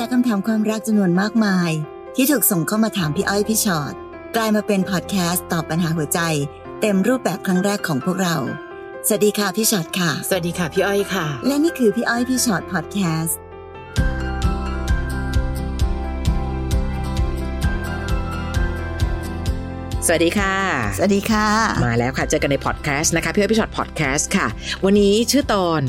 [0.00, 1.70] จากคำถามความรักจำนวนมากมาย
[2.16, 3.94] ที่ถูกส่งเข้ามาถามพี่อ้อยพี่ชอ็อต
[4.36, 6.20] กลายมาเป็นพอดแคสต์ตอบปัญหาหัวใจ
[6.80, 8.36] เต็มรูปแบบครั้งแรกของพวกเรา
[9.06, 13.38] สวัสดีค่ะพี่ชอ็อตค่ะ สวัสดีค่ะพี่อ้อยค่ะ และนี่คือพี่อ้อยพี่ชอ็อตพอดแคสต์
[20.06, 20.54] สวัสดีค่ะ
[20.96, 21.48] สวัสดีค่ะ
[21.86, 24.46] มาแล้วค่ะ เจอกันในพอดแคสต์นะคะ พี่อ้อยพี่ฉอดพอดแคสต์ค่ะ
[24.84, 25.82] วันนี้ชื่อตอน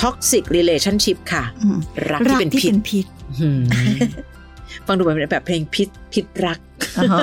[0.00, 1.78] Toxic Relationship ค่ะอืม
[2.10, 3.21] รักที่เป็นพิษพิษหืม
[4.86, 6.58] ฟังดูเหมือนแบบเพลงพิษพิษรัก
[6.98, 7.16] อ๋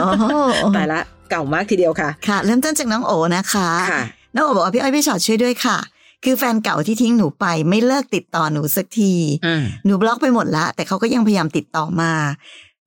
[0.65, 4.03] อตายละเก่ามากทีเดียวค่ะ ค่ะ เริ่มต้นจากน้องโอนะคะค่ะ
[4.35, 5.77] น้องโอบอกว่าพี่อ้อยพี่ชอ็อตช่วยด้วยค่ะ
[6.23, 9.13] คือแฟนเก่าที่ทิ้งหนูไปไม่เลิกติดต่อหนูสักที
[9.45, 12.11] อืมหนูบล็อกไปหมดละ แต่เขาก็ยังพยายามติดต่อมา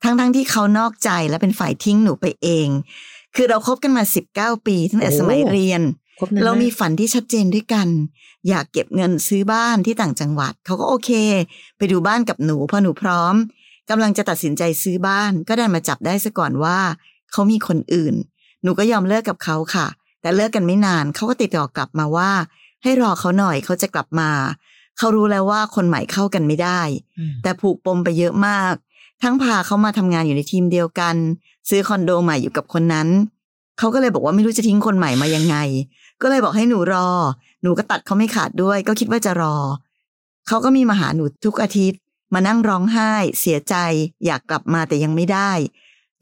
[0.05, 2.69] ทั้งทั้งๆที่เขานอกใจและเป็นฝ่ายทิ้งหนูไปเอง
[3.37, 4.03] คือเราคบกันมา
[4.37, 6.02] 19 ปี ตั้งแต่สมัยเรียนครบนน
[6.45, 7.89] เรามีกฝันที่ชัดเจนด้วยกัน
[8.48, 11.11] อยากเก็บเงินซื้อบ้านที่ต่างจังหวัด เขาก็โอเค
[11.77, 13.34] ไปดูบ้านกับหนูพอหนูพร้อม
[13.91, 16.78] กำลังจะตัดสินใจซื้อบ้าน ก็ดันมาจับได้ซะก่อนว่า
[17.33, 18.14] เขามีคนอื่น
[18.62, 19.87] หนูก็ยอมเลิกกับเขาค่ะ
[20.20, 22.31] แต่เลิกกันไม่นานเขาก็ติดต่อกลับมาว่า
[22.83, 24.31] ให้รอเขาหน่อยเขาจะกลับมา
[24.98, 26.81] เขารู้แล้วว่าคนใหม่เข้ากันไม่ได้
[27.19, 28.75] อืมแต่ผูกปมไปเยอะมาก
[29.22, 31.17] ทั้งพาเขามาทำงานอยู่ในทีมเดียวกัน
[31.69, 33.09] ซื้อคอนโดใหม่อยู่กับคนนั้น
[33.78, 35.56] เขาก็เลยบอกว่าไม่รู้จะทิ้งคนใหม่มายังไง
[36.23, 37.09] ก็เลยบอกให้หนูรอ
[37.62, 39.56] หนูก็ตัดเขาไม่ขาดด้วย ก็คิดว่าจะรอ
[40.48, 42.01] เขาก็มีมาหาหนูทุกอาทิตย์
[42.34, 43.75] มานั่งร้องไห้ เสียใจ
[44.25, 45.53] อยากกลับมาแต่ยังไม่ได้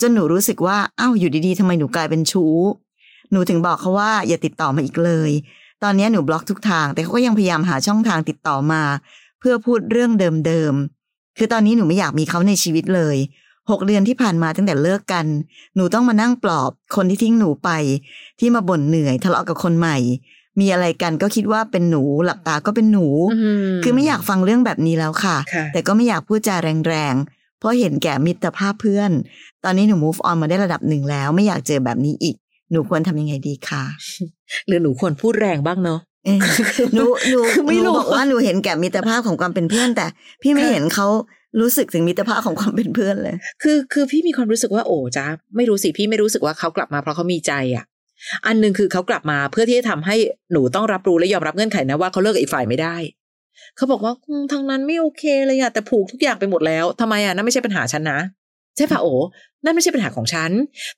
[0.01, 2.57] จนหนูรู้สึกว่าอ้าวอยู่ดีๆทำไมหนูกลายเป็นชู้
[3.31, 5.31] หนูถึงบอกเขาว่าอย่าติดต่อมาอีกเลย
[5.83, 8.83] ตอนนี้หนูบล็อกทุกทาง แต่เขาก็ยังพยายามหาช่องทางติดต่อมา
[9.41, 10.11] เพื่อพูดเรื่อง
[10.47, 13.17] เดิมๆคือตอนนี้หนูไม่อยากมีเขาในชีวิตเลย
[13.71, 15.27] หกเดือนที่ผ่านมาตั้งแต่เลิกกัน
[15.77, 17.71] หนูต้องมานั่งปลอบคนที่ทิ้งหนูไป
[18.41, 19.99] ที่มาบ่นเหนื่อยทะเลาะกับคนใหม่
[20.61, 23.07] มีอะไรกันก็คิดว่าเป็นหนูหลับตาก็เป็นหนู
[23.83, 26.57] คือไม่อยากฟังเรื่องแบบนี้แล้วค่ะค่ะแต่ก็ไม่อยากพูดจา
[26.89, 29.11] แรงๆ เพราะเห็นแก่มิตรภาพเพื่อน
[29.65, 32.37] ตอนนี้หนู move on มาได้ระดับหนึ่งแล้ว ไม่อยากเจอแบบนี้อีก
[32.73, 33.85] หนูควรทำยังไงดีคะ
[34.67, 36.41] หรือหนูควรพูดแรงบ้างเนาะเออ
[36.95, 40.07] หนูหนูคือไม่หนูรู้บอกว่าหนูเห็นแก่มิตรภาพของความเป็นเพื่อน แต่
[40.43, 41.09] พี่ไม่ค่ะเห็นเขา
[41.61, 47.85] รู้สึกถึงมิตรภาพของความเป็นเพื่อนเลย คือคือพี่มีความรู้สึกว่าโอ้จ้าไม่รู้สิพี่ไม่รู้สึกว่าเขากลับมาเพราะเขามีใจอะ
[48.47, 50.17] อันหนึ่งคือเขากลับมาเพื่อที่จะทำให้
[50.53, 52.97] หนูต้องรับรู้และยอมรับเงื่อนไขนะว่าเขาเลิกกับอีกฝ่ายไม่ได้
[53.77, 54.13] เขาบอกว่า
[54.53, 58.19] ทางนั้นไม่โอเคเลยอะแต่ผูกทุกอย่างไปหมดแล้วทำไมอะนั่นไม่ใช่ปัญหาฉันนะ
[58.77, 59.07] ใช่ปะโอ
[59.65, 60.51] นั่นไม่ใช่ปัญหาของฉัน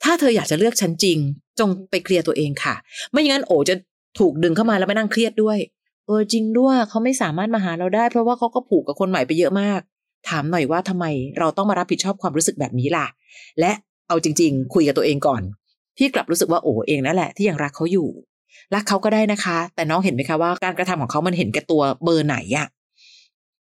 [0.02, 1.18] ถ้าเธออยากจะเลือกฉันจริง
[1.58, 2.74] จงไปเคลียร์ตัวเองค่ะ
[3.10, 3.74] ไม่อย่างนั้นโอจะ
[4.18, 5.58] ถูกดึงเข้ามาแล้วไม่นั่งเครียดด้วย
[6.06, 9.80] เออจริงด้วยเขาไม่สามารถมาหาเราได้ เพราะว่าเขาก็ผูกกับคนใหม่ไปเยอะมาก
[10.28, 11.04] ถามหน่อยว่าทำไม
[11.38, 13.06] เราต้องมารับผิดชอบความรู้สึกแบบนี้ล่ะ
[13.60, 13.72] และ
[14.08, 15.42] เอาจริง ๆ คุยกับตัวเองก่อน
[15.96, 18.08] พี่กลับรู้สึกว่าโอ้เองนั่นแหละที่ยังรักเขาอยู่
[18.74, 22.66] รักเขาก็ได้นะคะ แต่น้องเห็นไหมคะว่าการกระทำของเขามันเห็นแก่ตัวเบอร์ไหนอะ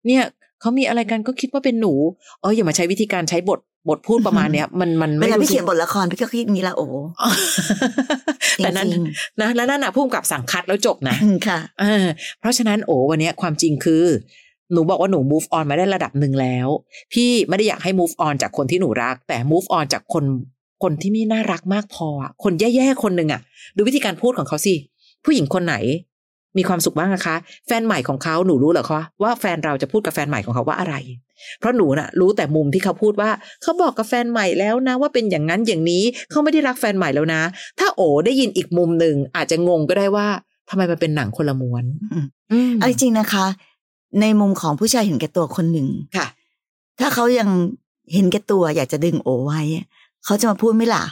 [0.07, 0.23] เนี่ย
[0.61, 1.93] เขามีอะไรกันก็คิดว่าเป็นหนู
[2.41, 6.85] เอออย่ามาใช้วิธีการใช้บทบทพูดประมาณเนี้ยมันมันเวไม่ลาพี่รู้สึกเขียนบทละครพี่ก็คิดอย่างนี้ละโอ้
[8.57, 9.03] แต่นั้นจริง
[9.41, 12.05] นะแล้วนั่นน่ะพุ่มกับสั่งคัดแล้วจบนะอืมค่ะเออ
[12.39, 14.03] เพราะฉะนั้นโอ้วันเนี้ยความจริงคือ
[14.73, 16.67] หนูบอกว่าหนู move on มาได้ระดับหนึ่งแล้ว
[17.13, 20.23] พี่ไม่ได้อยากให้ move on จากคนที่หนูรัก แต่ move on จากคน
[20.83, 23.41] คนที่ไม่น่ารักมากพออะคนแย่ๆคนหนึ่งอะ
[23.75, 24.75] ดูวิธีการพูดของเขาสิ
[25.25, 25.75] ผู้หญิงคนไหน
[26.57, 27.35] มีความสุขบ้างนะคะ
[27.67, 30.95] แฟนใหม่ของเขาหนูรู้เหรอคะว่าแฟนเราจะพูดกับแฟนใหม่ของเขาว่าอะไร
[31.59, 33.29] เพราะหนูน่ะ รู้แต่มุมที่เขาพูดว่า
[33.61, 37.41] เขาบอกกับแฟนใหม่แล้วนะ ว่าเป็นอย่างนั้นอย่างนี้เขาไม่ได้รักแฟนใหม่แล้วนะ
[37.79, 40.27] ถ้าโอได้ยินอีกมุมหนึ่งอาจจะงงก็ได้ว่า
[40.69, 41.83] ทำไมมันเป็นหนังคนละม้วน
[42.13, 43.45] อืมอืมเอาจริงๆนะคะ
[44.19, 46.27] ในมุมของผู้ชายเห็นแก่ตัวคนหนึ่งค่ะ
[46.99, 47.49] ถ้าเขายัง
[48.13, 49.61] เห็นแก่ตัวอยากจะดึงโอไว้
[50.25, 51.03] เขาจะมาพูดไหม่ล่ะ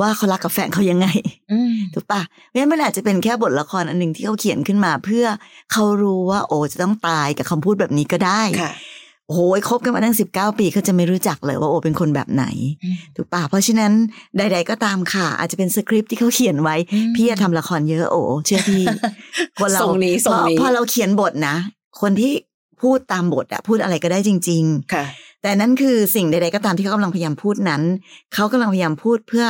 [0.00, 1.06] ว่าเขารักกับแฟนเขายังไง
[1.52, 5.26] อืมถูกปะเพราะฉะนั้นมันอาจจะเป็นแค่บทละครอันหนึ่งที่เขาเขียนขึ้นมา เพื่อ
[5.72, 8.72] เขารู้ว่า โอ จะต้องตายกับคำพูดแบบนี้ก็ได้ค่ะ
[9.30, 12.44] โอ้ยคบกันมาตั้งสิบเก้าปีเขาจะไม่รู้จักเลยว่าโอเป็นคนแบบไหน
[13.16, 13.92] ถูกปะเพราะฉะนั้น
[14.36, 18.16] ใด ๆ ก็ตามค่ะ อาจจะเป็นสคริปต์ที่เขาเขียนไว้อืมพี่จะทำละครเยอะโอ
[18.46, 18.84] เชื่อพี่
[19.60, 21.56] คนเราทรงนี้ทรงนี้พอพอเราเขียนบทนะ
[22.00, 22.32] คนที่
[22.82, 24.64] พูดตามบทอะพูดอะไรก็ได้จริง
[24.94, 27.82] ค่ะๆแต่นั่นคือสิ่งใดๆก็ตามที่เขากำลังพยายามพูดนั้น
[28.34, 29.46] เขากำลังพยายามพูดเพื่อ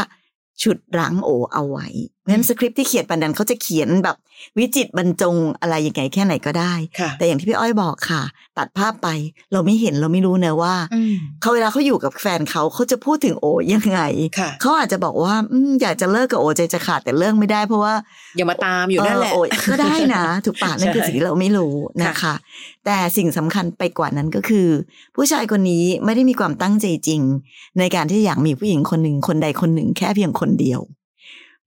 [0.62, 1.86] ฉุดรั้งโอเอาไว้
[2.17, 4.16] เพ ราะฉะนั้นสคริปต์ที่เขียนปันนั้นเขาจะเขียนแบบ
[4.58, 8.22] วิจิตรบรรจงอะไรยังไงแค่ไหนก็ได้ค่ะแต่อย่างที่พี่อ้อยบอกค่ะ
[8.58, 9.08] ตัดภาพไป
[9.52, 14.00] เราไม่เห็นเราไม่รู้เนะว่าอืมเขาเวลาเขาอยู่กับแฟนเขาเขาจะพูดถึงโอยังไง
[14.38, 17.94] ค่ะเขาอาจจะบอกว่าอืมอยากจะเลิกกับโอใจจะขาดแต่เลิกไม่ได้เพราะว่า
[18.36, 22.34] อย่ามาตามอยู่นั่นแหละเโยก็ได้นะถูกปะนั่นคือใช่สิ่งที่เราไม่รู้นะคะ
[22.84, 24.68] แต่สิ่งสำคัญไปกว่านั้นก็คือ
[25.16, 27.20] ผู้ชายคนนี้ไม่ได้มีความตั้งใจจริง
[27.78, 30.80] ในการที่อยากมีผู้หญิงคนหนึ่งคนใดคนหนึ่งแค่เพียงคนเดียว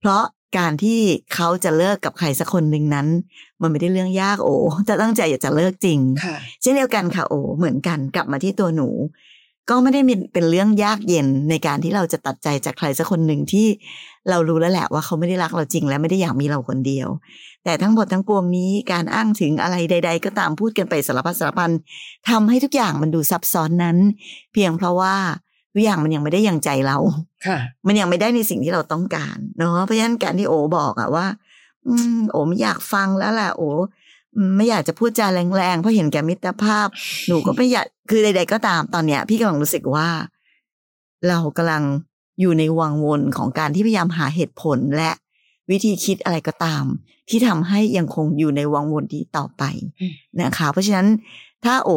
[0.00, 0.22] เพราะ
[0.58, 1.00] การที่
[1.34, 3.06] เขาจะเลิกกับใครสักคนหนึ่งนั้น
[3.60, 4.48] มันไม่ได้เรื่องยากโอ
[4.86, 8.88] แต่ตั้งใจอยากจะเลิกจริงค่ะเช่นเดียวกันค่ะโอเหมือนกันกลับมาที่ตัวหนู
[9.70, 13.66] ก็ไม่ได้มีเป็นเรื่องยากเย็นในการที่เราจะตัดใจจากใครสักคนหนึ่งที่
[14.30, 17.08] เรารู้แล้วแหละว่าเขาไม่ได้รักเราจริง และไม่ได้อยากมีเราคนเดียว
[17.64, 21.70] แต่ทั้งหมดทั้งปวงนี้การอ้างถึงอะไรใด ๆ ก็ตามพูดกันไปสารพัดสารพัน
[22.28, 23.96] ทำให้ทุกอย่างมันดูซับซ้อนนั้น
[24.52, 25.16] เพียงเพราะว่า
[25.72, 26.98] ทุกอย่างมันยังไม่ได้อย่างใจเรา
[27.46, 31.26] ค่ะ มันยังไม่ได้ในสิ่งที่เราต้องการเนาะเพราะฉะนั้นการที่โอบอกอะว่า
[31.86, 33.62] อืมโอไม่อยากฟังแล้วแหละโอ
[34.36, 36.86] อืมไม่อยากจะพูดจาแรงๆเพราะเห็นแก่มิตรภาพ
[37.28, 40.08] หนูก็ไม่อยากคือใด ๆ ก็ตามตอนเนี้ย พี่กำลังรู้สึกว่า
[41.28, 41.84] เรากำลัง
[42.40, 45.10] อยู่ในวังวนของการที่พยายามหาเหตุผลและ
[45.70, 46.84] วิธีคิดอะไรก็ตาม
[47.28, 49.62] ที่ทำให้ยังคงอยู่ในวังวนนี้ต่อไป
[50.00, 51.08] อืมนะคะ เพราะฉะนั้น
[51.64, 51.90] ถ้าโอ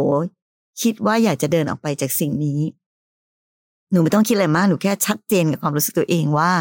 [0.82, 2.85] คิดว่าอยากจะเดินออกไปจากสิ่งนี้ห
[3.96, 6.52] นูไม่ต้องคิดอะไรมากหนูแค่ชัดเจนกับความรู้สึกตัวเองว่า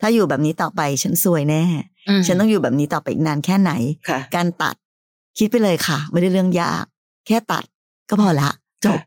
[0.00, 1.62] ถ้าอยู่แบบนี้ต่อไปฉันซวยแน่
[2.20, 3.72] มฉันต้องอยู่แบบนี้ต่อไปอีกนานแค่ไหน
[4.08, 4.74] ค่ะการตัด
[5.38, 6.84] คิดไปเลยค่ะ ไม่ได้เรื่องยาก
[7.26, 7.64] แค่ตัด
[8.08, 8.50] ก็พอละ
[8.84, 9.04] จบค่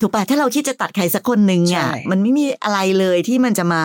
[0.00, 3.82] ถูกป่ะถ้าเราคิดจะตัดใครสักคนหนึ่งอะใช่มันไม่มีอะไรเลยที่มันจะมา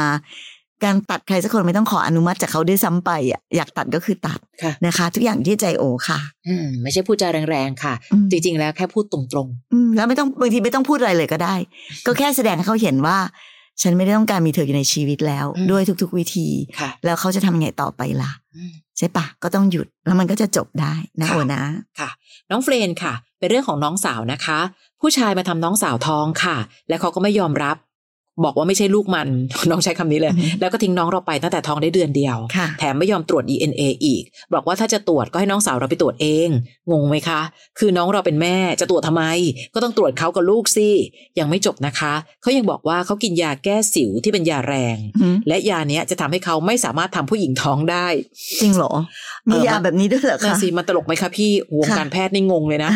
[0.83, 11.55] การตัดใครสักคนไม่ต้องขออนุมัติจากเขาด้วยซ้ำไปอะอยากตัดก็คือตัดค่ะนะคะ ทุกอย่างอยู่ที่ใจโอค่ะ อืมไม่ใช่พูดจาแรงๆค่ะอืมจริง ๆ แล้วแค่พูดตรงอืมแล้วไม่ต้องบางทีไม่ต้องพูดอะไรเลยก็ได้
[12.05, 13.17] ก็แค่แสดงให้เขาเห็นว่า
[13.81, 21.63] ฉันไม่ได้ต้องการมีเธออยู่ในชีวิตแล้วอืมด้วยทุก ๆ วิธีๆค่ะแล้วเขาจะทำยังไงต่อไปล่ะอืมใช่ปะก็ต้องหยุดแล้วมันก็จะจบได้นะค่ะโอนะ
[21.99, 22.09] ค่ะ
[22.49, 24.59] น้องเฟรนค่ะ เป็นเรื่องของน้องสาวนะคะ
[25.01, 26.57] ผู้ชายมาทำน้องสาวท้องค่ะ
[26.89, 27.77] และเขาก็ไม่ยอมรับ
[28.45, 29.27] บอกว่าไม่ใช่ลูกมัน
[29.69, 34.23] น้องใช้คำนี้เลยอือฮึแล้วก็ทิ้งน้องเราไปตั้งแต่ท้องได้เดือนเดียวค่ะแถมไม่ยอมตรวจ DNA อีก
[34.53, 36.49] บอกว่าถ้าจะตรวจก็ให้น้องสาวเราไปตรวจเอง
[36.91, 37.41] งงไหมคะ
[37.79, 39.23] คือน้องเราเป็นแม่จะตรวจทำไม
[39.73, 40.89] ก็ต้องตรวจเขากับลูกสิ
[41.39, 48.07] ยังไม่จบนะคะเขายังบอกว่าเขากินยาแก้สิวที่เป็นยาแรงอืมและยาเนี้ยจะทำให้เขาไม่สามารถทำผู้หญิงท้องได้
[48.61, 48.93] จริงเหรอ
[49.49, 52.91] มีเออยาแบบนี้ด้วยเหรอนั่นคะสิมันตลกไหมคะพี่วงค่ะการแพทย์นี่งงเลยนะ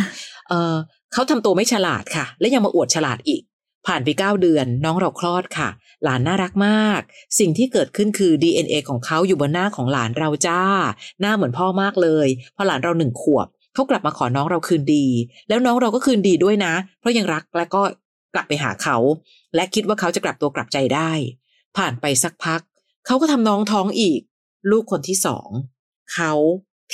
[0.49, 0.75] เออ
[1.13, 3.41] เขาทำตัวไม่ฉลาดค่ะ และยังมาอวดฉลาดอีก
[3.87, 5.69] ผ่านไปเก้าเดือนน้องเราคลอดค่ะ
[6.03, 7.01] หลานน่ารักมาก
[7.39, 10.63] สิ่งที่เกิดขึ้นคือ DNA ของเขาอยู่บนหน้าของหลานเราจ้า
[11.19, 15.05] หน้าเหมือนพ่อมากเลยพอหลานเราหนึ่งขวบเขากลับมาขอน้องเราคืนดี
[15.49, 17.81] แล้วน้องเราก็คืนดีด้วยนะ เพราะยังรักและก็
[18.33, 18.97] กลับไปหาเขา
[19.55, 21.11] และคิดว่าเขาจะกลับตัวกลับใจได้
[21.77, 22.61] ผ่านไปสักพัก
[23.05, 24.21] เขาก็ทำน้องท้องอีก
[24.71, 25.49] ลูกคนที่สอง
[26.13, 26.33] เขา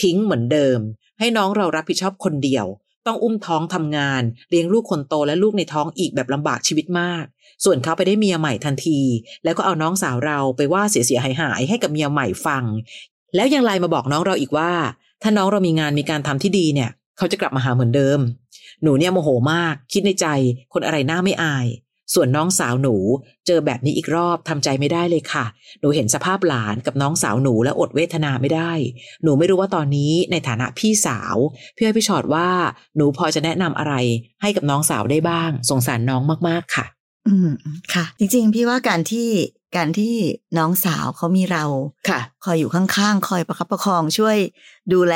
[0.02, 0.80] ทิ้งเหมือนเดิม
[1.20, 2.66] ให้น้องเรารับผิดชอบคนเดียว
[3.08, 7.26] ต้องอุ้มท้องทำงาน เลี้ยงลูกคนโตและลูกในท้องอีกแบบลำบากชีวิตมาก
[7.66, 9.00] ส่วนเขาไปได้เมียใหม่ทันที
[9.44, 12.64] แล้วก็เอาน้องสาวเราไปว่าเสียเสียหายหายให้กับเมียใหม่ฟัง
[13.36, 14.72] แล้วยังไลน์มาบอกน้องเราอีกว่า
[15.22, 18.20] ถ้าน้องเรามีงานมีการทำที่ดีเนี่ย เขาจะกลับมาหาเหมือนเดิม
[18.84, 20.28] หนูเนี่ยโมโหมาก คิดในใจ
[20.74, 21.66] คนอะไรหน้าไม่อาย
[22.14, 22.96] ส่วนน้องสาวหนู
[23.48, 25.46] เจอแบบนี้อีกรอบทำใจไม่ได้เลยค่ะ
[25.80, 28.72] หนูเห็นสภาพหลานกับน้องสาวหนูและอดเวทนาไม่ได้
[29.24, 31.36] หนูไม่รู้ว่าตอนนี้ในฐานะพี่สาว
[31.76, 32.50] พี่อ้อยพี่ชอดว่า
[32.96, 33.94] หนูพอจะแนะนำอะไร
[34.42, 36.86] ให้กับน้องสาวได้บ้าง สงสารน้องมากๆค่ะ
[37.28, 37.50] อืม
[37.94, 39.30] ค่ะ จริงๆ พี่ว่าการที่
[39.78, 40.16] การที่
[40.58, 41.66] น้องสาวเขามีเรา
[42.10, 44.38] ค่ะ คอยอยู่ข้างๆ คอยประคับประคองช่วย
[44.94, 45.16] ดูแล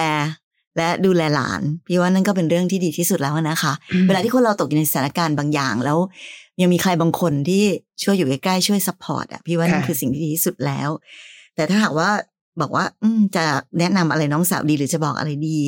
[0.78, 5.98] และดูแลหลาน พี่ว่านั่นก็เป็นเรื่องที่ดีที่สุดแล้วนะคะอืมเวลาที่คนเราตกอยู่ในสถานการณ์บางอย่างแล้ว
[6.62, 7.64] ยังมีใครบางคนที่
[8.04, 10.90] ช่วยอยู่ใกล้ๆช่วย support อะพี่ว่านั่นค่ะคือสิ่งที่ดีที่สุดแล้ว
[11.56, 12.10] แต่ถ้าหากว่า
[12.62, 13.44] บอกว่า อืมจะ
[13.80, 15.60] แนะนำอะไรน้องสาวดีหรือจะบอกอะไรดี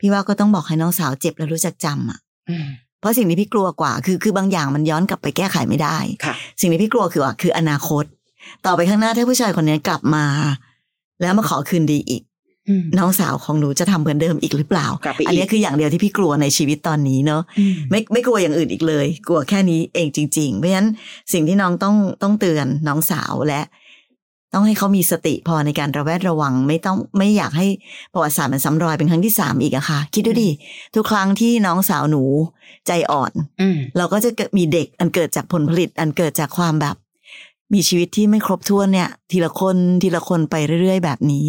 [0.00, 2.18] พี่ว่าก็ต้องบอกให้น้องสาวเจ็บแล้วรู้จักจำอะ
[2.50, 2.66] อืม
[3.00, 8.04] เพราะสิ่งที่พี่กลัวกว่า คือคือบางอย่างมันย้อนกลับไปแก้ไขไม่ได้ค่ะสิ่งที่พี่กลัวคือว่าคืออนาคต
[8.66, 10.24] ต่อไปข้างหน้าถ้าผู้ชายคนนี้กลับมา
[11.20, 12.25] แล้วมาขอคืนดีอีกอืม
[12.98, 20.88] น้องสาวของหนูจะทำเหมือนเดิมอีกหรือเปล่ากลับไปอีกอันนี้คืออย่างเดียวที่พี่กลัวในชีวิตตอนนี้เนอะอืมไม่ไม่กลัวอย่างอื่นอีกเลย กลัวแค่นี้เองจริง ๆ เพราะฉะนั้น
[21.32, 23.60] สิ่งที่น้องต้องต้องเตือนน้องสาวและ
[24.54, 27.66] ต้องให้เขามีสติพอในการระแวดระวัง ไม่ต้องไม่อยากให้
[28.12, 30.50] ประวัติศาสตร์มันซ้ำรอยเป็นครั้งที่สามอีกอะค่ะ คิดดูดิ
[30.94, 32.22] ทุกครั้งที่น้องสาวหนู
[32.86, 36.96] ใจอ่อนอืมเราก็จะเกิดมีเด็กอันเกิดจากผลผลิต อันเกิดจากความแบบ
[37.74, 41.46] มีชีวิตที่ไม่ครบถ้วนเนี่ย ทีละคนทีละคนไปเรื่อย ๆ แบบนี้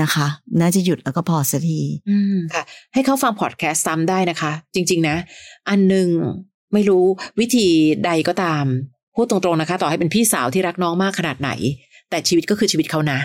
[0.00, 0.26] นะคะ
[0.60, 1.80] น่าจะหยุดแล้วก็พอสักที
[2.10, 2.62] อืมค่ะ
[2.94, 5.16] ให้เขาฟังพอดแคสต์ซ้ำได้นะคะ จริง ๆ นะ
[5.68, 6.08] อันหนึ่ง
[6.72, 7.04] ไม่รู้
[7.40, 7.68] วิธี
[8.04, 8.64] ใดก็ตาม
[9.14, 11.50] พูดตรงๆนะคะ ต่อให้เป็นพี่สาวที่รักน้องมากขนาดไหน
[12.10, 13.20] แต่ชีวิตก็คือชีวิตเขานะ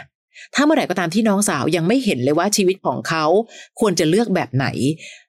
[0.55, 3.25] ถ้าเมื่อไหร่ก็ตามที่น้องสาวยังไม่เห็นเลยว่าชีวิตของเขา
[3.79, 4.67] ควรจะเลือกแบบไหน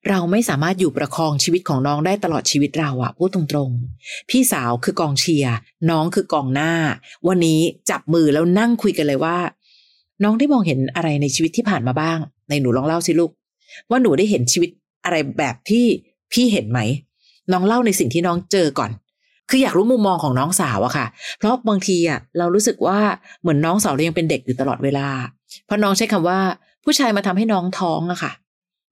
[0.09, 5.57] เราไม่สามารถอยู่ประคองชีวิตของน้องได้ตลอดชีวิตเราอะพูดตรงๆ พี่สาวคือกองเชียร์
[5.91, 6.73] น้องคือกองหน้า
[7.29, 9.37] วันนี้จับมือแล้วนั่งคุยกันเลยว่า
[10.23, 12.19] น้องได้มองเห็นอะไรในชีวิตที่ผ่านมาบ้าง
[12.49, 13.31] ในหนูลองเล่าสิลูก
[13.91, 14.71] ว่าหนูได้เห็นชีวิต
[15.05, 15.85] อะไรแบบที่
[16.33, 16.81] พี่เห็นไหม
[17.53, 18.91] น้องเล่าในสิ่งที่น้องเจอก่อน
[19.51, 21.07] คืออยากรู้มุมมองของน้องสาวอะค่ะ
[21.39, 22.99] เพราะบางทีอะเรารู้สึกว่า
[23.41, 25.09] เหมือนน้องสาวเรายังเป็นเด็กอยู่ตลอดเวลา
[25.67, 26.39] เพราะน้องใช้คำว่า
[26.85, 28.33] ผู้ชายมาทำให้น้องท้องอะค่ะ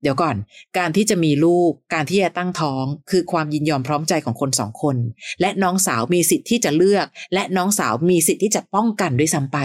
[0.04, 0.37] เดี๋ยวก่อน
[0.78, 4.96] การที่จะมีลูก การที่จะตั้งท้อง คือความยินยอมพร้อมใจของคนสองคน
[5.40, 9.58] และน้องสาวมีสิทธิ์ที่จะเลือก และน้องสาวมีสิทธิ์ที่จะป้องกันด้วยซ้ำไป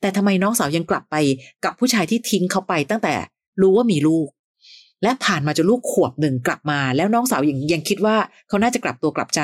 [0.00, 1.16] แต่ทำไมน้องสาวยังกลับไป
[1.64, 3.14] กับผู้ชายที่ทิ้งเขาไปตั้งแต่
[3.60, 4.28] รู้ว่ามีลูก
[5.02, 8.16] และผ่านมาจนลูกขวบหนึ่งกลับมา แล้วน้องสาวยังยังคิดว่า
[8.48, 9.42] เขาน่าจะกลับตัวกลับใจ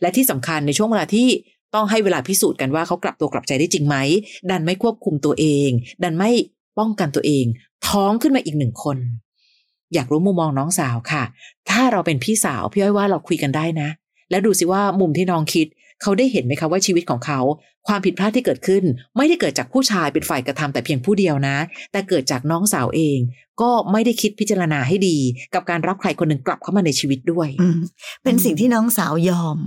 [0.00, 1.28] และที่สำคัญในช่วงเวลาที่
[1.74, 3.96] ต้องให้เวลาพิสูจน์กันว่าเขากลับตัวกลับใจได้จริงไหม
[4.50, 5.70] ดันไม่ควบคุมตัวเอง
[6.02, 6.30] ดันไม่
[6.78, 7.44] ป้องกันตัวเอง
[7.88, 8.96] ท้องขึ้นมาอีกหนึ่งคน
[9.94, 11.22] อยากรู้มุมมองน้องสาวค่ะ
[11.70, 13.88] ถ้าเราเป็นพี่สาวพี่อ้อยว่าเราคุยกันได้นะ
[14.30, 15.66] แล้วดูสิว่ามุมที่น้องคิด
[16.02, 17.40] เขาได้เห็นไหมคะว่าชีวิตของเขา
[17.88, 18.84] ความผิดพลาดที่เกิดขึ้น
[19.16, 21.56] ไม่ได้เกิดจากผู้ชายเป็นฝ่ายกระทำแต่เพียงผู้เดียวนะ
[21.92, 23.18] แต่เกิดจากน้องสาวเอง
[23.60, 25.16] ก็ไม่ได้คิดพิจารณาให้ดี
[25.54, 27.48] กับการรับใครคนหนึ่งกลับเข้ามาในชีวิตด้วย
[28.24, 29.58] เป็นสิ่งที่น้องสาวยอม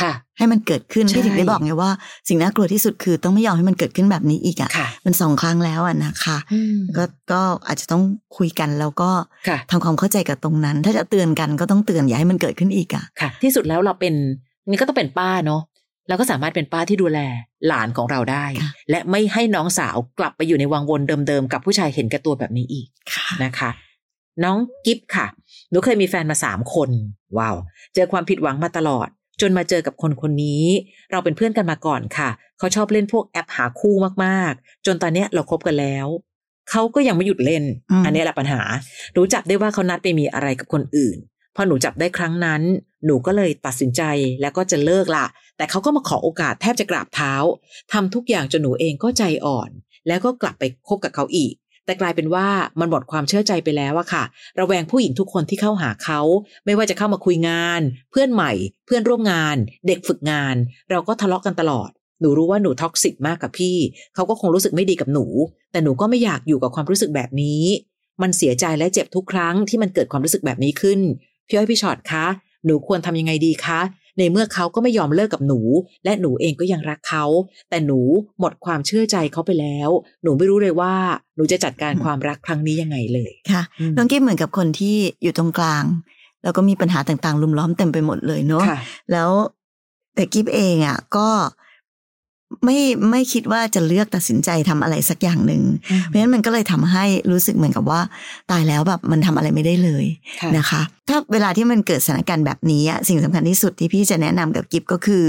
[0.00, 1.90] ค่ะ ให้มันเกิดขึ้นใช่พี่ถึงได้บอกไงว่า
[2.28, 8.02] สิ่งน่ากลัวที่สุดคือต้องไม่ยอมให้มันเกิดขึ้นแบบนี้อีกอะค่ะมันสองครั้งแล้วอะนะคะอืมก็ก็อาจจะต้อง
[8.36, 9.10] คุยกันแล้วก็
[9.48, 14.14] ค่ะทำความเข้าใจกับตรงนั้น ถ้าจะเตือนกันก็ต้องเตือนอย่าให้มันเกิดขึ้นอีกอะค่ะ ที่สุดแล้วเราเป็น
[14.68, 15.62] นี่ก็ต้องเป็นป้าเนาะ
[16.08, 17.18] เราก็สามารถเป็นป้าที่ดูแล
[17.66, 23.70] หลานของเราได้ค่ะและไม่ให้น้องสาวกลับไปอยู่ในวังวนเดิมๆกับผู้ชายเห็นแก่ตัวแบบนี้อีกค่ะนะคะ
[24.44, 25.26] น้องกิฟค่ะ
[25.70, 26.90] หนูเคยมีแฟนมาสามคน
[27.38, 27.56] ว้าว
[27.94, 29.08] เจอความผิดหวังมาตลอด
[29.40, 30.64] จนมาเจอกับคนคนนี้
[31.10, 32.28] เราเป็นเพื่อนกันมาก่อนค่ะ
[32.58, 36.06] เขาชอบเล่นพวกแอปหาคู่มากๆ จนตอนเนี้ยเราคบกันแล้ว
[36.70, 38.60] เขาก็ยังไม่หยุดเล่นอืมอันนี้แหละปัญหา
[39.16, 41.16] รู้จักได้ว่าเขานัดไปมีอะไรกับคนอื่น
[41.56, 42.62] พอหนูจับได้ครั้งนั้น
[43.06, 44.02] หนูก็เลยตัดสินใจ
[44.40, 45.26] แล้วก็จะเลิกละ
[45.56, 47.34] แต่เขาก็มาขอโอกาสแทบจะกราบเท้า
[47.92, 49.70] ทำทุกอย่างจนหนูเองก็ใจอ่อน
[50.08, 51.54] แล้วก็กลับไปคบกับเขาอีก
[51.86, 52.46] แต่กลายเป็นว่า
[52.80, 54.24] มันหมดความเชื่อใจไปแล้วอะค่ะ
[54.58, 56.20] ระแวงผู้หญิงทุกคนที่เข้าหาเขา
[56.64, 58.52] ไม่ว่าจะเข้ามาคุยงาน เพื่อนใหม่
[58.86, 60.56] เพื่อนร่วมงาน เด็กฝึกงาน
[60.90, 61.90] เราก็ทะเลาะกันตลอด
[62.20, 63.76] หนูรู้ว่าหนูท็อกซิกมากกับพี่
[64.14, 65.26] เขาก็คงรู้สึกไม่ดีกับหนู
[65.72, 67.62] แต่หนูก็ไม่อยากอยู่กับความรู้สึกแบบนี้
[68.22, 71.00] มันเสียใจและเจ็บทุกครั้งที่มันเกิดความรู้สึกแบบนี้ขึ้น
[71.48, 72.26] พี่อ้อยพี่ชอตคะ
[72.66, 73.80] หนูควรทำยังไงดีคะ
[74.18, 75.60] ในเมื่อเขาก็ไม่ยอมเลิกกับหนู
[76.04, 77.24] และหนูเองก็ยังรักเขา
[77.70, 78.00] แต่หนู
[78.40, 79.90] หมดความเชื่อใจเขาไปแล้ว
[80.22, 80.92] หนูไม่รู้เลยว่า
[81.36, 83.62] หนูจะจัดการความรักครั้งนี้ยังไงเลยค่ะ
[83.96, 85.84] น้องกิ๊บเหมือนกับคนที่อยู่ตรงกลาง
[86.42, 88.78] แล้วก็มีปัญหาต่างๆลุมล้อมเต็มไปหมดเลยเนาะค่ะ
[89.12, 89.30] แล้ว
[90.14, 91.28] แต่กิ๊บเองอะก็
[92.64, 92.78] ไม่
[93.10, 95.62] ไม่คิดว่าจะเลือกตัดสินใจทำอะไรสักอย่างหนึ่ง
[96.04, 98.00] เพราะฉะนั้นมันก็เลยทำให้รู้สึกเหมือนกับว่า
[98.50, 100.04] ตายแล้วแบบมันทำอะไรไม่ได้เลย
[100.40, 105.24] ค่ะนะคะ ถ้าเวลาที่มันเกิดสถานการณ์แบบนี้อะสิ่งสำคัญที่สุดที่พี่จะแนะนำกับกิฟก็คือ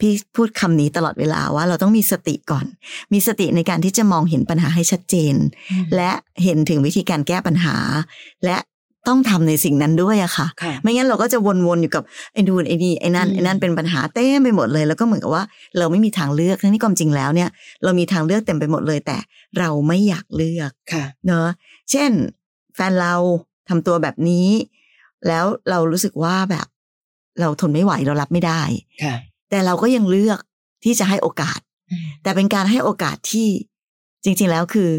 [0.00, 2.66] พี่พูดคำนี้ตลอดเวลาว่าเราต้องมีสติก่อน
[3.12, 5.34] มีสติในการที่จะมองเห็นปัญหาให้ชัดเจน
[5.96, 6.10] และ
[6.42, 7.76] เห็นถึงวิธีการแก้ปัญหา
[8.44, 8.56] และ
[9.08, 15.44] ต้องทำในสิ่งนั้นด้วยอะค่ะค่ะ ไม่งั้นเราก็จะวนๆอยู่กับไอ้นู่นไอ้นี่ไอ้นั่นอืมไอ้นั่นเป็นปัญหาเต็มไปหมดเลย แล้วก็เหมือนกับว่า
[15.78, 17.48] เราไม่มีทางเลือกทั้งที่ความจริงแล้วเนี่ย
[17.84, 19.18] เรามีทางเลือกเต็มไปหมดเลย แต่
[19.58, 21.48] เราไม่อยากเลือกค่ะเนอะ
[21.90, 22.10] เช่น
[22.74, 23.14] แฟนเรา
[23.68, 24.48] ทำตัวแบบนี้
[25.28, 26.66] แล้วเรารู้สึกว่าแบบ
[27.40, 28.62] เราทนไม่ไหวเรารับไม่ได้
[29.02, 29.14] ค่ะ
[29.50, 30.38] แต่เราก็ยังเลือก
[30.84, 31.60] ที่จะให้โอกาส
[32.22, 33.48] แต่เป็นการให้โอกาสที่
[34.24, 34.90] จริง ๆแล้วคือ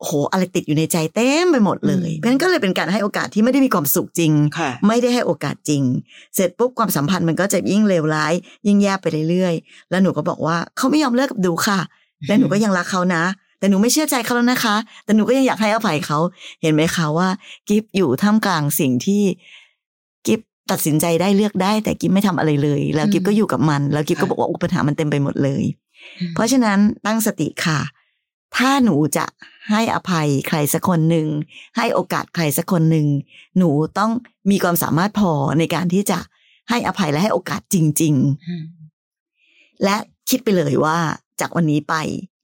[0.00, 5.82] โอ้โหอะไรติดอยู่ในใจเต็มไปหมดเลยอืมเพราะฉะนั้นก็เลยเป็นการให้โอกาสที่ไม่ได้มีความสุขจริงค่ะไม่ได้ให้โอกาสจริง
[6.34, 8.32] เสร็จปุ๊บความสัมพันธ์มันก็จะยิ่งเลวร้าย
[8.66, 11.80] ยิ่งแย่ไปเรื่อยๆ แล้วหนูก็บอกว่าเขาไม่ยอมเลิกกับดูค่ะ
[12.26, 13.24] และหนูก็ยังรักเขานะ
[13.58, 16.18] แต่หนูไม่เชื่อใจเขาแล้วนะคะ แต่หนูก็ยังอยากให้อภัยเขา
[16.62, 17.28] เห็นไหมคะว่า
[17.68, 19.22] กิฟอยู่ท่ามกลางสิ่งที่
[20.26, 20.40] กิฟ
[20.70, 25.64] ตัดสินใจได้เลือกได้ แต่กิฟไม่ทำอะไรเลย แล้วกิฟก็อยู่กับมัน แล้วกิฟก็ค่ะบอกว่าอุปปัญหามันเต็มไปหมดเลย
[26.34, 27.80] เพราะฉะนั้นตั้งสติค่ะ
[28.60, 29.24] ถ้าหนูจะ
[29.70, 31.26] ให้อภัยใครสักคนหนึ่ง
[31.76, 33.06] ให้โอกาสใครสักคนหนึ่ง
[33.58, 34.10] หนูต้อง
[34.50, 36.18] มีความสามารถพอในการที่จะ
[36.70, 38.14] ให้อภัยและให้โอกาสจริง
[38.48, 39.96] อืมๆและ
[40.30, 40.98] คิดไปเลยว่า
[41.40, 41.94] จากวันนี้ไป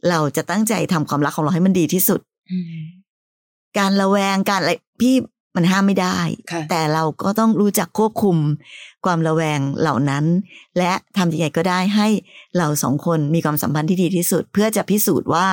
[0.09, 2.21] เราจะตั้งใจทำความรักของเราให้มันดีที่สุด
[2.51, 2.67] อืม
[3.79, 5.15] การระแวงการอะไรพี่
[5.57, 6.19] มันห้ามไม่ได้
[6.53, 8.37] ค่ะแต่เราก็ต้องรู้จักควบคุม
[9.05, 10.25] ความระแวงเหล่านั้น
[10.79, 12.09] และทำยังไงก็ได้ให้
[12.59, 15.47] เราสองคนมีความสัมพันธ์ที่ดีที่สุด เพื่อจะพิสูจน์ว่า